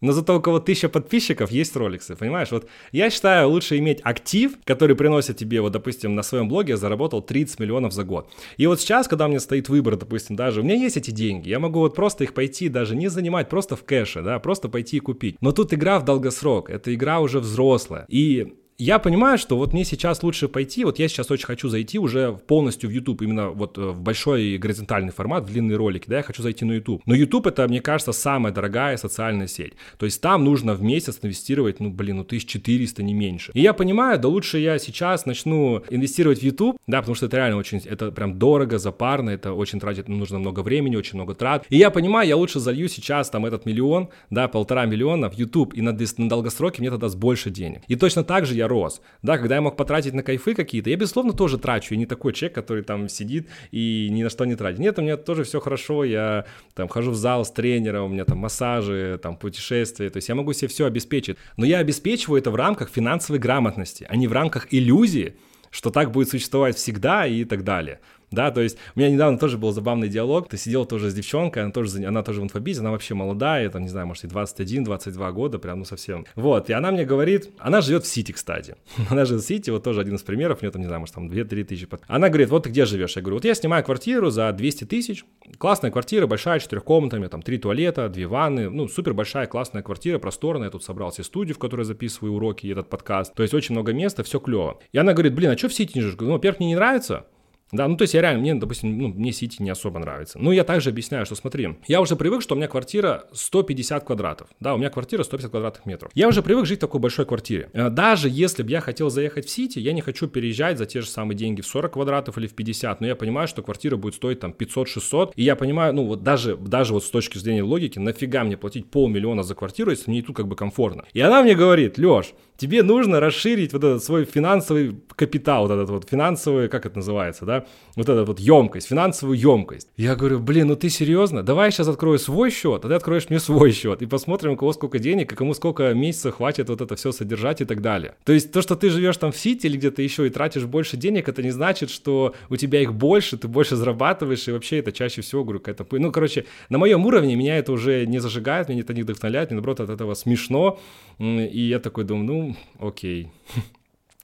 Но 0.00 0.12
зато 0.12 0.36
у 0.36 0.40
кого 0.40 0.60
тысяча 0.60 0.88
подписчиков 0.88 1.50
есть 1.50 1.76
роликсы, 1.76 2.16
понимаешь? 2.16 2.50
Вот 2.50 2.68
я 2.92 3.10
считаю, 3.10 3.48
лучше 3.48 3.78
иметь 3.78 4.00
актив, 4.02 4.52
который 4.64 4.96
приносит 4.96 5.36
тебе, 5.36 5.60
вот, 5.60 5.72
допустим, 5.72 6.14
на 6.14 6.22
своем 6.22 6.48
блоге 6.48 6.72
я 6.72 6.76
заработал 6.76 7.22
30 7.22 7.60
миллионов 7.60 7.92
за 7.92 8.04
год. 8.04 8.30
И 8.56 8.66
вот 8.66 8.80
сейчас, 8.80 9.08
когда 9.08 9.26
у 9.26 9.28
меня 9.28 9.40
стоит 9.40 9.68
выбор, 9.68 9.96
допустим, 9.96 10.36
даже 10.36 10.60
у 10.60 10.64
меня 10.64 10.74
есть 10.74 10.96
эти 10.96 11.10
деньги, 11.10 11.48
я 11.48 11.58
могу 11.58 11.80
вот 11.80 11.94
просто 11.94 12.24
их 12.24 12.34
пойти, 12.34 12.68
даже 12.68 12.96
не 12.96 13.08
занимать, 13.08 13.48
просто 13.48 13.76
в 13.76 13.84
кэше, 13.84 14.22
да, 14.22 14.38
просто 14.38 14.68
пойти 14.68 14.98
и 14.98 15.00
купить. 15.00 15.36
Но 15.40 15.52
тут 15.52 15.72
игра 15.74 15.98
в 15.98 16.04
долгосрок, 16.04 16.70
это 16.70 16.94
игра 16.94 17.20
уже 17.20 17.40
взрослая. 17.40 18.04
И 18.08 18.54
я 18.78 19.00
понимаю, 19.00 19.38
что 19.38 19.56
вот 19.56 19.72
мне 19.72 19.84
сейчас 19.84 20.22
лучше 20.22 20.46
пойти, 20.46 20.84
вот 20.84 21.00
я 21.00 21.08
сейчас 21.08 21.32
очень 21.32 21.46
хочу 21.46 21.68
зайти 21.68 21.98
уже 21.98 22.38
полностью 22.46 22.88
в 22.88 22.92
YouTube, 22.92 23.22
именно 23.22 23.50
вот 23.50 23.76
э, 23.76 23.80
в 23.80 24.00
большой 24.00 24.56
горизонтальный 24.56 25.10
формат, 25.10 25.44
в 25.44 25.52
длинные 25.52 25.76
ролики, 25.76 26.04
да, 26.06 26.18
я 26.18 26.22
хочу 26.22 26.42
зайти 26.42 26.64
на 26.64 26.72
YouTube. 26.72 27.02
Но 27.04 27.14
YouTube 27.14 27.48
это, 27.48 27.66
мне 27.66 27.80
кажется, 27.80 28.12
самая 28.12 28.52
дорогая 28.52 28.96
социальная 28.96 29.48
сеть. 29.48 29.72
То 29.98 30.06
есть 30.06 30.20
там 30.20 30.44
нужно 30.44 30.74
в 30.74 30.82
месяц 30.82 31.18
инвестировать, 31.20 31.80
ну, 31.80 31.90
блин, 31.90 32.18
ну, 32.18 32.22
1400, 32.22 33.02
не 33.02 33.14
меньше. 33.14 33.50
И 33.52 33.60
я 33.60 33.72
понимаю, 33.72 34.16
да 34.20 34.28
лучше 34.28 34.58
я 34.58 34.78
сейчас 34.78 35.26
начну 35.26 35.82
инвестировать 35.90 36.38
в 36.38 36.42
YouTube, 36.44 36.76
да, 36.86 37.00
потому 37.00 37.16
что 37.16 37.26
это 37.26 37.36
реально 37.36 37.56
очень, 37.56 37.78
это 37.78 38.12
прям 38.12 38.38
дорого, 38.38 38.78
запарно, 38.78 39.30
это 39.30 39.54
очень 39.54 39.80
тратит, 39.80 40.06
нужно 40.08 40.38
много 40.38 40.60
времени, 40.60 40.94
очень 40.94 41.16
много 41.16 41.34
трат. 41.34 41.66
И 41.68 41.76
я 41.76 41.90
понимаю, 41.90 42.28
я 42.28 42.36
лучше 42.36 42.60
залью 42.60 42.88
сейчас 42.88 43.28
там 43.28 43.44
этот 43.44 43.66
миллион, 43.66 44.10
да, 44.30 44.46
полтора 44.46 44.86
миллиона 44.86 45.28
в 45.28 45.34
YouTube, 45.34 45.74
и 45.74 45.82
на, 45.82 45.90
на 45.92 46.28
долгосроке 46.28 46.80
мне 46.80 46.90
тогда 46.90 47.06
даст 47.06 47.16
больше 47.16 47.50
денег. 47.50 47.80
И 47.88 47.96
точно 47.96 48.22
так 48.22 48.46
же 48.46 48.54
я 48.54 48.67
рос. 48.68 49.00
Да, 49.22 49.38
когда 49.38 49.56
я 49.56 49.60
мог 49.60 49.76
потратить 49.76 50.14
на 50.14 50.22
кайфы 50.22 50.54
какие-то, 50.54 50.90
я, 50.90 50.96
безусловно, 50.96 51.32
тоже 51.32 51.58
трачу. 51.58 51.94
Я 51.94 51.98
не 51.98 52.06
такой 52.06 52.32
человек, 52.32 52.54
который 52.54 52.84
там 52.84 53.08
сидит 53.08 53.48
и 53.72 54.08
ни 54.10 54.22
на 54.22 54.30
что 54.30 54.44
не 54.44 54.54
тратит. 54.54 54.78
Нет, 54.78 54.98
у 54.98 55.02
меня 55.02 55.16
тоже 55.16 55.44
все 55.44 55.60
хорошо. 55.60 56.04
Я 56.04 56.44
там 56.74 56.88
хожу 56.88 57.10
в 57.10 57.16
зал 57.16 57.44
с 57.44 57.50
тренером, 57.50 58.04
у 58.04 58.08
меня 58.08 58.24
там 58.24 58.38
массажи, 58.38 59.18
там 59.22 59.36
путешествия. 59.36 60.10
То 60.10 60.18
есть 60.18 60.28
я 60.28 60.34
могу 60.34 60.52
себе 60.52 60.68
все 60.68 60.86
обеспечить. 60.86 61.36
Но 61.56 61.66
я 61.66 61.78
обеспечиваю 61.78 62.40
это 62.40 62.50
в 62.50 62.56
рамках 62.56 62.90
финансовой 62.90 63.40
грамотности, 63.40 64.06
а 64.08 64.16
не 64.16 64.28
в 64.28 64.32
рамках 64.32 64.68
иллюзии, 64.70 65.36
что 65.70 65.90
так 65.90 66.12
будет 66.12 66.28
существовать 66.28 66.76
всегда 66.76 67.26
и 67.26 67.44
так 67.44 67.64
далее. 67.64 68.00
Да, 68.30 68.50
то 68.50 68.60
есть 68.60 68.76
у 68.94 68.98
меня 68.98 69.10
недавно 69.10 69.38
тоже 69.38 69.56
был 69.56 69.72
забавный 69.72 70.08
диалог, 70.08 70.48
ты 70.48 70.56
сидел 70.56 70.84
тоже 70.84 71.10
с 71.10 71.14
девчонкой, 71.14 71.62
она 71.62 71.72
тоже, 71.72 72.04
она 72.04 72.22
тоже 72.22 72.40
в 72.40 72.44
инфобизе, 72.44 72.80
она 72.80 72.90
вообще 72.90 73.14
молодая, 73.14 73.68
там, 73.70 73.82
не 73.82 73.88
знаю, 73.88 74.06
может, 74.06 74.24
и 74.24 74.26
21-22 74.28 75.32
года, 75.32 75.58
прям, 75.58 75.80
ну, 75.80 75.84
совсем. 75.84 76.26
Вот, 76.34 76.68
и 76.68 76.72
она 76.72 76.90
мне 76.90 77.04
говорит, 77.04 77.50
она 77.58 77.80
живет 77.80 78.04
в 78.04 78.08
Сити, 78.08 78.32
кстати. 78.32 78.76
она 79.10 79.24
живет 79.24 79.42
в 79.42 79.46
Сити, 79.46 79.70
вот 79.70 79.82
тоже 79.82 80.00
один 80.00 80.16
из 80.16 80.22
примеров, 80.22 80.58
у 80.60 80.64
нее 80.64 80.72
там, 80.72 80.82
не 80.82 80.86
знаю, 80.86 81.00
может, 81.00 81.14
там 81.14 81.28
2-3 81.28 81.64
тысячи. 81.64 81.88
Она 82.06 82.28
говорит, 82.28 82.50
вот 82.50 82.64
ты 82.64 82.70
где 82.70 82.84
живешь? 82.84 83.16
Я 83.16 83.22
говорю, 83.22 83.36
вот 83.36 83.44
я 83.44 83.54
снимаю 83.54 83.82
квартиру 83.82 84.30
за 84.30 84.52
200 84.52 84.84
тысяч, 84.84 85.24
классная 85.56 85.90
квартира, 85.90 86.26
большая, 86.26 86.60
четырехкомнатная, 86.60 87.28
там, 87.28 87.42
три 87.42 87.58
туалета, 87.58 88.08
две 88.08 88.26
ванны, 88.26 88.68
ну, 88.68 88.88
супер 88.88 89.14
большая, 89.14 89.46
классная 89.46 89.82
квартира, 89.82 90.18
просторная, 90.18 90.66
я 90.66 90.70
тут 90.70 90.84
собрал 90.84 91.12
себе 91.12 91.24
студию, 91.24 91.54
в 91.54 91.58
которой 91.58 91.84
записываю 91.84 92.34
уроки 92.34 92.66
и 92.66 92.70
этот 92.70 92.88
подкаст, 92.88 93.34
то 93.34 93.42
есть 93.42 93.54
очень 93.54 93.74
много 93.74 93.92
места, 93.92 94.22
все 94.22 94.38
клево. 94.38 94.78
И 94.92 94.98
она 94.98 95.12
говорит, 95.14 95.34
блин, 95.34 95.50
а 95.50 95.56
что 95.56 95.68
в 95.68 95.74
Сити 95.74 95.92
не 95.96 96.02
живешь? 96.02 96.16
Ну, 96.20 96.32
во-первых, 96.32 96.60
мне 96.60 96.68
не 96.68 96.76
нравится, 96.76 97.26
да, 97.72 97.86
ну 97.86 97.96
то 97.96 98.02
есть 98.02 98.14
я 98.14 98.22
реально, 98.22 98.40
мне, 98.40 98.54
допустим, 98.54 98.96
ну, 98.96 99.08
мне 99.08 99.32
Сити 99.32 99.62
не 99.62 99.70
особо 99.70 99.98
нравится. 99.98 100.38
Ну 100.38 100.52
я 100.52 100.64
также 100.64 100.90
объясняю, 100.90 101.26
что 101.26 101.34
смотри, 101.34 101.76
я 101.86 102.00
уже 102.00 102.16
привык, 102.16 102.42
что 102.42 102.54
у 102.54 102.58
меня 102.58 102.68
квартира 102.68 103.24
150 103.32 104.04
квадратов. 104.04 104.48
Да, 104.60 104.74
у 104.74 104.78
меня 104.78 104.88
квартира 104.90 105.22
150 105.22 105.50
квадратных 105.50 105.86
метров. 105.86 106.10
Я 106.14 106.28
уже 106.28 106.42
привык 106.42 106.66
жить 106.66 106.78
в 106.78 106.80
такой 106.80 107.00
большой 107.00 107.26
квартире. 107.26 107.68
Э, 107.74 107.90
даже 107.90 108.28
если 108.30 108.62
бы 108.62 108.70
я 108.70 108.80
хотел 108.80 109.10
заехать 109.10 109.46
в 109.46 109.50
Сити, 109.50 109.78
я 109.78 109.92
не 109.92 110.00
хочу 110.00 110.28
переезжать 110.28 110.78
за 110.78 110.86
те 110.86 111.02
же 111.02 111.08
самые 111.08 111.36
деньги 111.36 111.60
в 111.60 111.66
40 111.66 111.92
квадратов 111.92 112.38
или 112.38 112.46
в 112.46 112.54
50, 112.54 113.00
но 113.00 113.06
я 113.06 113.16
понимаю, 113.16 113.48
что 113.48 113.62
квартира 113.62 113.96
будет 113.96 114.14
стоить 114.14 114.40
там 114.40 114.54
500-600, 114.58 115.32
и 115.36 115.42
я 115.42 115.54
понимаю, 115.54 115.92
ну 115.92 116.06
вот 116.06 116.22
даже, 116.22 116.56
даже 116.56 116.94
вот 116.94 117.04
с 117.04 117.10
точки 117.10 117.38
зрения 117.38 117.62
логики, 117.62 117.98
нафига 117.98 118.44
мне 118.44 118.56
платить 118.56 118.90
полмиллиона 118.90 119.42
за 119.42 119.54
квартиру, 119.54 119.90
если 119.90 120.10
мне 120.10 120.20
и 120.20 120.22
тут 120.22 120.36
как 120.36 120.48
бы 120.48 120.56
комфортно. 120.56 121.04
И 121.12 121.20
она 121.20 121.42
мне 121.42 121.54
говорит, 121.54 121.98
Леш, 121.98 122.32
тебе 122.58 122.82
нужно 122.82 123.20
расширить 123.20 123.72
вот 123.72 123.84
этот 123.84 124.04
свой 124.04 124.24
финансовый 124.24 124.96
капитал, 125.16 125.66
вот 125.66 125.72
этот 125.72 125.88
вот 125.90 126.08
финансовый, 126.10 126.68
как 126.68 126.86
это 126.86 126.96
называется, 126.96 127.46
да, 127.46 127.64
вот 127.94 128.08
этот 128.08 128.26
вот 128.28 128.40
емкость, 128.40 128.88
финансовую 128.88 129.38
емкость. 129.38 129.88
Я 129.96 130.16
говорю, 130.16 130.40
блин, 130.40 130.66
ну 130.66 130.76
ты 130.76 130.90
серьезно? 130.90 131.42
Давай 131.42 131.68
я 131.68 131.70
сейчас 131.70 131.88
открою 131.88 132.18
свой 132.18 132.50
счет, 132.50 132.84
а 132.84 132.88
ты 132.88 132.94
откроешь 132.94 133.30
мне 133.30 133.38
свой 133.38 133.70
счет, 133.72 134.02
и 134.02 134.06
посмотрим, 134.06 134.52
у 134.52 134.56
кого 134.56 134.72
сколько 134.72 134.98
денег, 134.98 135.32
и 135.32 135.36
кому 135.36 135.54
сколько 135.54 135.94
месяцев 135.94 136.36
хватит 136.36 136.68
вот 136.68 136.80
это 136.80 136.96
все 136.96 137.12
содержать 137.12 137.60
и 137.60 137.64
так 137.64 137.80
далее. 137.80 138.16
То 138.24 138.32
есть 138.32 138.52
то, 138.52 138.60
что 138.60 138.74
ты 138.74 138.90
живешь 138.90 139.16
там 139.16 139.30
в 139.30 139.36
Сити 139.36 139.66
или 139.66 139.76
где-то 139.76 140.02
еще 140.02 140.26
и 140.26 140.30
тратишь 140.30 140.64
больше 140.64 140.96
денег, 140.96 141.28
это 141.28 141.42
не 141.42 141.52
значит, 141.52 141.90
что 141.90 142.34
у 142.50 142.56
тебя 142.56 142.82
их 142.82 142.92
больше, 142.92 143.36
ты 143.38 143.46
больше 143.46 143.76
зарабатываешь, 143.76 144.48
и 144.48 144.52
вообще 144.52 144.78
это 144.78 144.90
чаще 144.90 145.22
всего, 145.22 145.44
говорю, 145.44 145.60
какая-то... 145.60 145.86
Ну, 145.96 146.10
короче, 146.10 146.44
на 146.70 146.78
моем 146.78 147.06
уровне 147.06 147.36
меня 147.36 147.56
это 147.56 147.70
уже 147.70 148.04
не 148.06 148.18
зажигает, 148.18 148.68
меня 148.68 148.80
это 148.80 148.94
не 148.94 149.02
вдохновляет, 149.02 149.50
мне, 149.50 149.56
наоборот, 149.56 149.80
от 149.80 149.90
этого 149.90 150.14
смешно, 150.14 150.80
и 151.18 151.60
я 151.60 151.78
такой 151.78 152.04
думаю, 152.04 152.24
ну, 152.24 152.47
окей. 152.78 153.30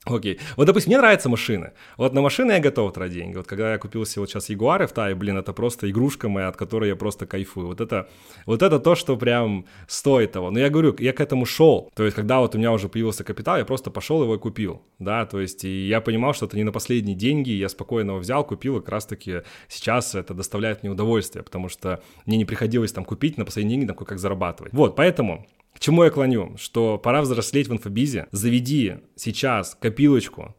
Окей. 0.06 0.38
Вот, 0.56 0.66
допустим, 0.66 0.90
мне 0.90 0.98
нравятся 0.98 1.30
машины. 1.30 1.72
Вот 1.96 2.12
на 2.12 2.20
машины 2.20 2.52
я 2.52 2.60
готов 2.60 2.92
тратить 2.92 3.14
деньги. 3.14 3.36
Вот 3.36 3.46
когда 3.46 3.72
я 3.72 3.78
купил 3.78 4.04
себе 4.04 4.20
вот 4.20 4.30
сейчас 4.30 4.50
Ягуары 4.50 4.86
в 4.86 4.92
Тае, 4.92 5.14
блин, 5.14 5.38
это 5.38 5.54
просто 5.54 5.90
игрушка 5.90 6.28
моя, 6.28 6.48
от 6.48 6.56
которой 6.56 6.90
я 6.90 6.96
просто 6.96 7.26
кайфую. 7.26 7.68
Вот 7.68 7.80
это, 7.80 8.08
вот 8.44 8.62
это 8.62 8.78
то, 8.78 8.94
что 8.94 9.16
прям 9.16 9.64
стоит 9.88 10.32
того. 10.32 10.50
Но 10.50 10.58
я 10.58 10.68
говорю, 10.68 10.94
я 10.98 11.14
к 11.14 11.20
этому 11.20 11.46
шел. 11.46 11.90
То 11.94 12.04
есть, 12.04 12.14
когда 12.14 12.40
вот 12.40 12.54
у 12.54 12.58
меня 12.58 12.72
уже 12.72 12.88
появился 12.88 13.24
капитал, 13.24 13.56
я 13.56 13.64
просто 13.64 13.90
пошел 13.90 14.22
его 14.22 14.34
и 14.34 14.38
купил. 14.38 14.82
Да, 14.98 15.24
то 15.24 15.40
есть, 15.40 15.64
и 15.64 15.88
я 15.88 16.02
понимал, 16.02 16.34
что 16.34 16.46
это 16.46 16.56
не 16.56 16.64
на 16.64 16.72
последние 16.72 17.16
деньги, 17.16 17.50
я 17.50 17.70
спокойно 17.70 18.10
его 18.10 18.20
взял, 18.20 18.44
купил, 18.44 18.76
и 18.76 18.80
как 18.80 18.90
раз-таки 18.90 19.42
сейчас 19.68 20.14
это 20.14 20.34
доставляет 20.34 20.82
мне 20.82 20.92
удовольствие, 20.92 21.42
потому 21.42 21.70
что 21.70 22.02
мне 22.26 22.36
не 22.36 22.44
приходилось 22.44 22.92
там 22.92 23.06
купить 23.06 23.38
на 23.38 23.46
последние 23.46 23.78
деньги, 23.78 23.88
там 23.90 23.96
как 23.96 24.18
зарабатывать. 24.18 24.74
Вот, 24.74 24.96
поэтому 24.96 25.46
к 25.74 25.80
чему 25.80 26.04
я 26.04 26.10
клоню? 26.10 26.56
Что 26.56 26.98
пора 26.98 27.20
взрослеть 27.20 27.68
в 27.68 27.72
инфобизе. 27.72 28.26
Заведи 28.30 28.96
сейчас 29.16 29.76
копилочку, 29.78 30.54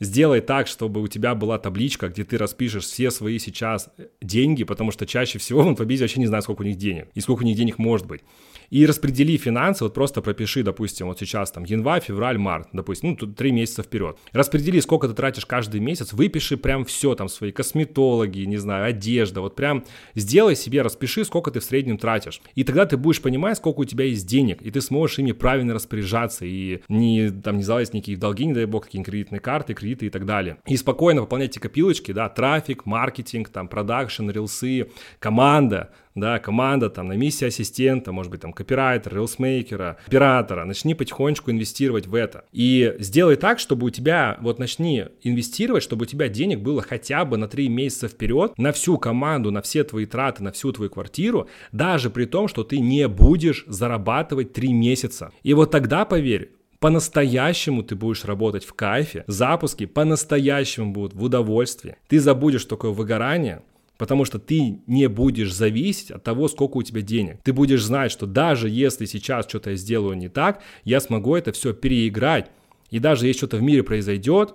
Сделай 0.00 0.40
так, 0.40 0.66
чтобы 0.66 1.00
у 1.02 1.08
тебя 1.08 1.34
была 1.34 1.58
табличка, 1.58 2.08
где 2.08 2.24
ты 2.24 2.38
распишешь 2.38 2.84
все 2.84 3.10
свои 3.10 3.38
сейчас 3.38 3.90
деньги, 4.20 4.64
потому 4.64 4.90
что 4.90 5.06
чаще 5.06 5.38
всего 5.38 5.62
в 5.62 5.68
инфобизе 5.68 6.04
вообще 6.04 6.20
не 6.20 6.26
знаю, 6.26 6.42
сколько 6.42 6.62
у 6.62 6.64
них 6.64 6.76
денег 6.76 7.08
и 7.14 7.20
сколько 7.20 7.42
у 7.42 7.46
них 7.46 7.56
денег 7.56 7.78
может 7.78 8.06
быть 8.06 8.22
и 8.70 8.84
распредели 8.86 9.36
финансы, 9.36 9.84
вот 9.84 9.94
просто 9.94 10.20
пропиши, 10.20 10.62
допустим, 10.62 11.06
вот 11.06 11.18
сейчас 11.18 11.50
там 11.50 11.64
январь, 11.64 12.02
февраль, 12.02 12.38
март, 12.38 12.68
допустим, 12.72 13.10
ну, 13.10 13.16
тут 13.16 13.36
три 13.36 13.50
месяца 13.50 13.82
вперед. 13.82 14.18
Распредели, 14.32 14.80
сколько 14.80 15.08
ты 15.08 15.14
тратишь 15.14 15.46
каждый 15.46 15.80
месяц, 15.80 16.12
выпиши 16.12 16.56
прям 16.56 16.84
все, 16.84 17.14
там, 17.14 17.28
свои 17.28 17.50
косметологи, 17.50 18.40
не 18.40 18.58
знаю, 18.58 18.86
одежда, 18.86 19.40
вот 19.40 19.56
прям 19.56 19.84
сделай 20.14 20.54
себе, 20.54 20.82
распиши, 20.82 21.24
сколько 21.24 21.50
ты 21.50 21.60
в 21.60 21.64
среднем 21.64 21.98
тратишь. 21.98 22.40
И 22.54 22.64
тогда 22.64 22.84
ты 22.84 22.96
будешь 22.96 23.22
понимать, 23.22 23.56
сколько 23.56 23.80
у 23.80 23.84
тебя 23.84 24.04
есть 24.04 24.26
денег, 24.26 24.60
и 24.60 24.70
ты 24.70 24.80
сможешь 24.80 25.18
ими 25.18 25.32
правильно 25.32 25.74
распоряжаться, 25.74 26.44
и 26.44 26.80
не, 26.88 27.30
там, 27.30 27.56
не 27.58 27.62
залазить 27.62 27.94
никакие 27.94 28.18
долги, 28.18 28.44
не 28.44 28.54
дай 28.54 28.66
бог, 28.66 28.84
какие 28.84 29.02
кредитные 29.02 29.40
карты, 29.40 29.74
кредиты 29.88 30.06
и 30.06 30.10
так 30.10 30.26
далее. 30.26 30.58
И 30.66 30.76
спокойно 30.76 31.22
выполняйте 31.22 31.60
копилочки, 31.60 32.12
да, 32.12 32.28
трафик, 32.28 32.86
маркетинг, 32.86 33.48
там, 33.48 33.68
продакшн, 33.68 34.30
рилсы, 34.30 34.88
команда, 35.18 35.90
да, 36.14 36.38
команда, 36.38 36.90
там, 36.90 37.08
наймись 37.08 37.42
ассистента, 37.42 38.12
может 38.12 38.30
быть, 38.30 38.40
там, 38.40 38.52
копирайтера, 38.52 39.16
рилсмейкера, 39.16 39.98
оператора, 40.06 40.64
начни 40.64 40.94
потихонечку 40.94 41.50
инвестировать 41.50 42.06
в 42.06 42.14
это. 42.14 42.44
И 42.52 42.96
сделай 42.98 43.36
так, 43.36 43.58
чтобы 43.58 43.86
у 43.86 43.90
тебя, 43.90 44.36
вот 44.40 44.58
начни 44.58 45.04
инвестировать, 45.22 45.82
чтобы 45.82 46.02
у 46.02 46.06
тебя 46.06 46.28
денег 46.28 46.60
было 46.60 46.82
хотя 46.82 47.24
бы 47.24 47.36
на 47.36 47.48
3 47.48 47.68
месяца 47.68 48.08
вперед, 48.08 48.58
на 48.58 48.72
всю 48.72 48.98
команду, 48.98 49.50
на 49.50 49.62
все 49.62 49.84
твои 49.84 50.06
траты, 50.06 50.42
на 50.42 50.50
всю 50.50 50.72
твою 50.72 50.90
квартиру, 50.90 51.48
даже 51.72 52.10
при 52.10 52.24
том, 52.24 52.48
что 52.48 52.64
ты 52.64 52.80
не 52.80 53.08
будешь 53.08 53.64
зарабатывать 53.66 54.52
3 54.52 54.72
месяца. 54.72 55.30
И 55.42 55.54
вот 55.54 55.70
тогда, 55.70 56.04
поверь, 56.04 56.50
по-настоящему 56.80 57.82
ты 57.82 57.96
будешь 57.96 58.24
работать 58.24 58.64
в 58.64 58.72
кайфе, 58.72 59.24
запуски 59.26 59.86
по-настоящему 59.86 60.92
будут 60.92 61.14
в 61.14 61.22
удовольствии. 61.22 61.96
Ты 62.08 62.20
забудешь 62.20 62.64
такое 62.64 62.92
выгорание, 62.92 63.62
Потому 63.98 64.24
что 64.24 64.38
ты 64.38 64.78
не 64.86 65.08
будешь 65.08 65.52
зависеть 65.52 66.12
от 66.12 66.22
того, 66.22 66.46
сколько 66.46 66.76
у 66.76 66.82
тебя 66.84 67.02
денег. 67.02 67.40
Ты 67.42 67.52
будешь 67.52 67.82
знать, 67.82 68.12
что 68.12 68.26
даже 68.26 68.68
если 68.68 69.06
сейчас 69.06 69.46
что-то 69.48 69.70
я 69.70 69.76
сделаю 69.76 70.16
не 70.16 70.28
так, 70.28 70.62
я 70.84 71.00
смогу 71.00 71.34
это 71.34 71.50
все 71.50 71.74
переиграть. 71.74 72.48
И 72.90 73.00
даже 73.00 73.26
если 73.26 73.38
что-то 73.38 73.56
в 73.56 73.62
мире 73.62 73.82
произойдет, 73.82 74.54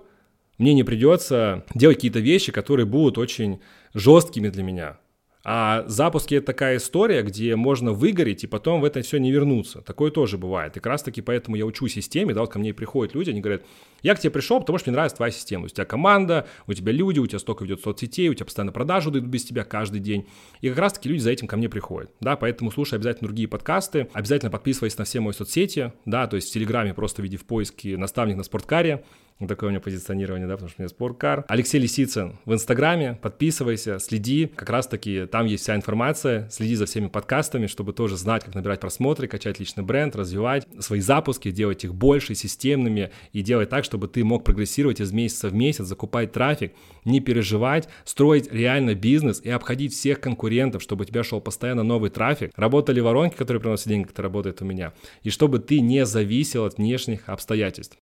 мне 0.56 0.72
не 0.72 0.82
придется 0.82 1.66
делать 1.74 1.98
какие-то 1.98 2.20
вещи, 2.20 2.52
которые 2.52 2.86
будут 2.86 3.18
очень 3.18 3.60
жесткими 3.92 4.48
для 4.48 4.62
меня. 4.62 4.98
А 5.46 5.84
запуски 5.86 6.36
это 6.36 6.46
такая 6.46 6.78
история, 6.78 7.22
где 7.22 7.54
можно 7.54 7.92
выгореть 7.92 8.44
и 8.44 8.46
потом 8.46 8.80
в 8.80 8.84
это 8.84 9.02
все 9.02 9.18
не 9.18 9.30
вернуться. 9.30 9.82
Такое 9.82 10.10
тоже 10.10 10.38
бывает. 10.38 10.72
И 10.76 10.80
как 10.80 10.86
раз 10.86 11.02
таки 11.02 11.20
поэтому 11.20 11.56
я 11.56 11.66
учу 11.66 11.86
системе, 11.86 12.32
да, 12.32 12.40
вот 12.40 12.50
ко 12.50 12.58
мне 12.58 12.72
приходят 12.72 13.14
люди, 13.14 13.28
они 13.28 13.42
говорят, 13.42 13.62
я 14.02 14.14
к 14.14 14.20
тебе 14.20 14.30
пришел, 14.30 14.60
потому 14.60 14.78
что 14.78 14.88
мне 14.88 14.96
нравится 14.96 15.18
твоя 15.18 15.30
система. 15.30 15.66
У 15.66 15.68
тебя 15.68 15.84
команда, 15.84 16.46
у 16.66 16.72
тебя 16.72 16.92
люди, 16.92 17.18
у 17.18 17.26
тебя 17.26 17.38
столько 17.38 17.64
ведет 17.64 17.82
соцсетей, 17.82 18.30
у 18.30 18.34
тебя 18.34 18.46
постоянно 18.46 18.72
продажи 18.72 19.10
идут 19.10 19.24
без 19.24 19.44
тебя 19.44 19.64
каждый 19.64 20.00
день. 20.00 20.26
И 20.62 20.70
как 20.70 20.78
раз 20.78 20.94
таки 20.94 21.10
люди 21.10 21.20
за 21.20 21.30
этим 21.30 21.46
ко 21.46 21.58
мне 21.58 21.68
приходят. 21.68 22.10
Да, 22.20 22.36
поэтому 22.36 22.70
слушай 22.70 22.94
обязательно 22.94 23.28
другие 23.28 23.46
подкасты, 23.46 24.08
обязательно 24.14 24.50
подписывайся 24.50 25.00
на 25.00 25.04
все 25.04 25.20
мои 25.20 25.34
соцсети, 25.34 25.92
да, 26.06 26.26
то 26.26 26.36
есть 26.36 26.48
в 26.48 26.52
Телеграме 26.54 26.94
просто 26.94 27.20
введи 27.20 27.36
в 27.36 27.44
поиске 27.44 27.98
наставник 27.98 28.36
на 28.36 28.44
спорткаре, 28.44 29.04
Вот 29.40 29.48
такое 29.48 29.68
у 29.68 29.70
меня 29.70 29.80
позиционирование, 29.80 30.46
да, 30.46 30.54
потому 30.54 30.68
что 30.68 30.80
у 30.80 30.82
меня 30.82 30.88
спорткар. 30.88 31.44
Алексей 31.48 31.80
Лисицын 31.80 32.38
в 32.44 32.52
Инстаграме, 32.54 33.18
подписывайся, 33.20 33.98
следи, 33.98 34.46
как 34.46 34.70
раз-таки 34.70 35.26
там 35.26 35.46
есть 35.46 35.64
вся 35.64 35.74
информация, 35.74 36.48
следи 36.50 36.76
за 36.76 36.86
всеми 36.86 37.08
подкастами, 37.08 37.66
чтобы 37.66 37.92
тоже 37.92 38.16
знать, 38.16 38.44
как 38.44 38.54
набирать 38.54 38.78
просмотры, 38.78 39.26
качать 39.26 39.58
личный 39.58 39.82
бренд, 39.82 40.14
развивать 40.14 40.68
свои 40.78 41.00
запуски, 41.00 41.50
делать 41.50 41.82
их 41.82 41.94
больше, 41.94 42.36
системными 42.36 43.10
и 43.32 43.42
делать 43.42 43.70
так, 43.70 43.84
чтобы 43.84 44.06
ты 44.06 44.22
мог 44.22 44.44
прогрессировать 44.44 45.00
из 45.00 45.10
месяца 45.10 45.48
в 45.48 45.54
месяц, 45.54 45.84
закупать 45.84 46.30
трафик, 46.30 46.72
не 47.04 47.18
переживать, 47.18 47.88
строить 48.04 48.52
реально 48.52 48.94
бизнес 48.94 49.40
и 49.40 49.50
обходить 49.50 49.94
всех 49.94 50.20
конкурентов, 50.20 50.80
чтобы 50.80 51.02
у 51.02 51.06
тебя 51.06 51.24
шел 51.24 51.40
постоянно 51.40 51.82
новый 51.82 52.10
трафик, 52.10 52.52
работали 52.54 53.00
воронки, 53.00 53.34
которые 53.34 53.60
приносят 53.60 53.88
деньги, 53.88 54.04
как 54.04 54.12
это 54.12 54.22
работает 54.22 54.62
у 54.62 54.64
меня, 54.64 54.92
и 55.24 55.30
чтобы 55.30 55.58
ты 55.58 55.80
не 55.80 56.06
зависел 56.06 56.64
от 56.64 56.78
внешних 56.78 57.28
обстоятельств. 57.28 57.98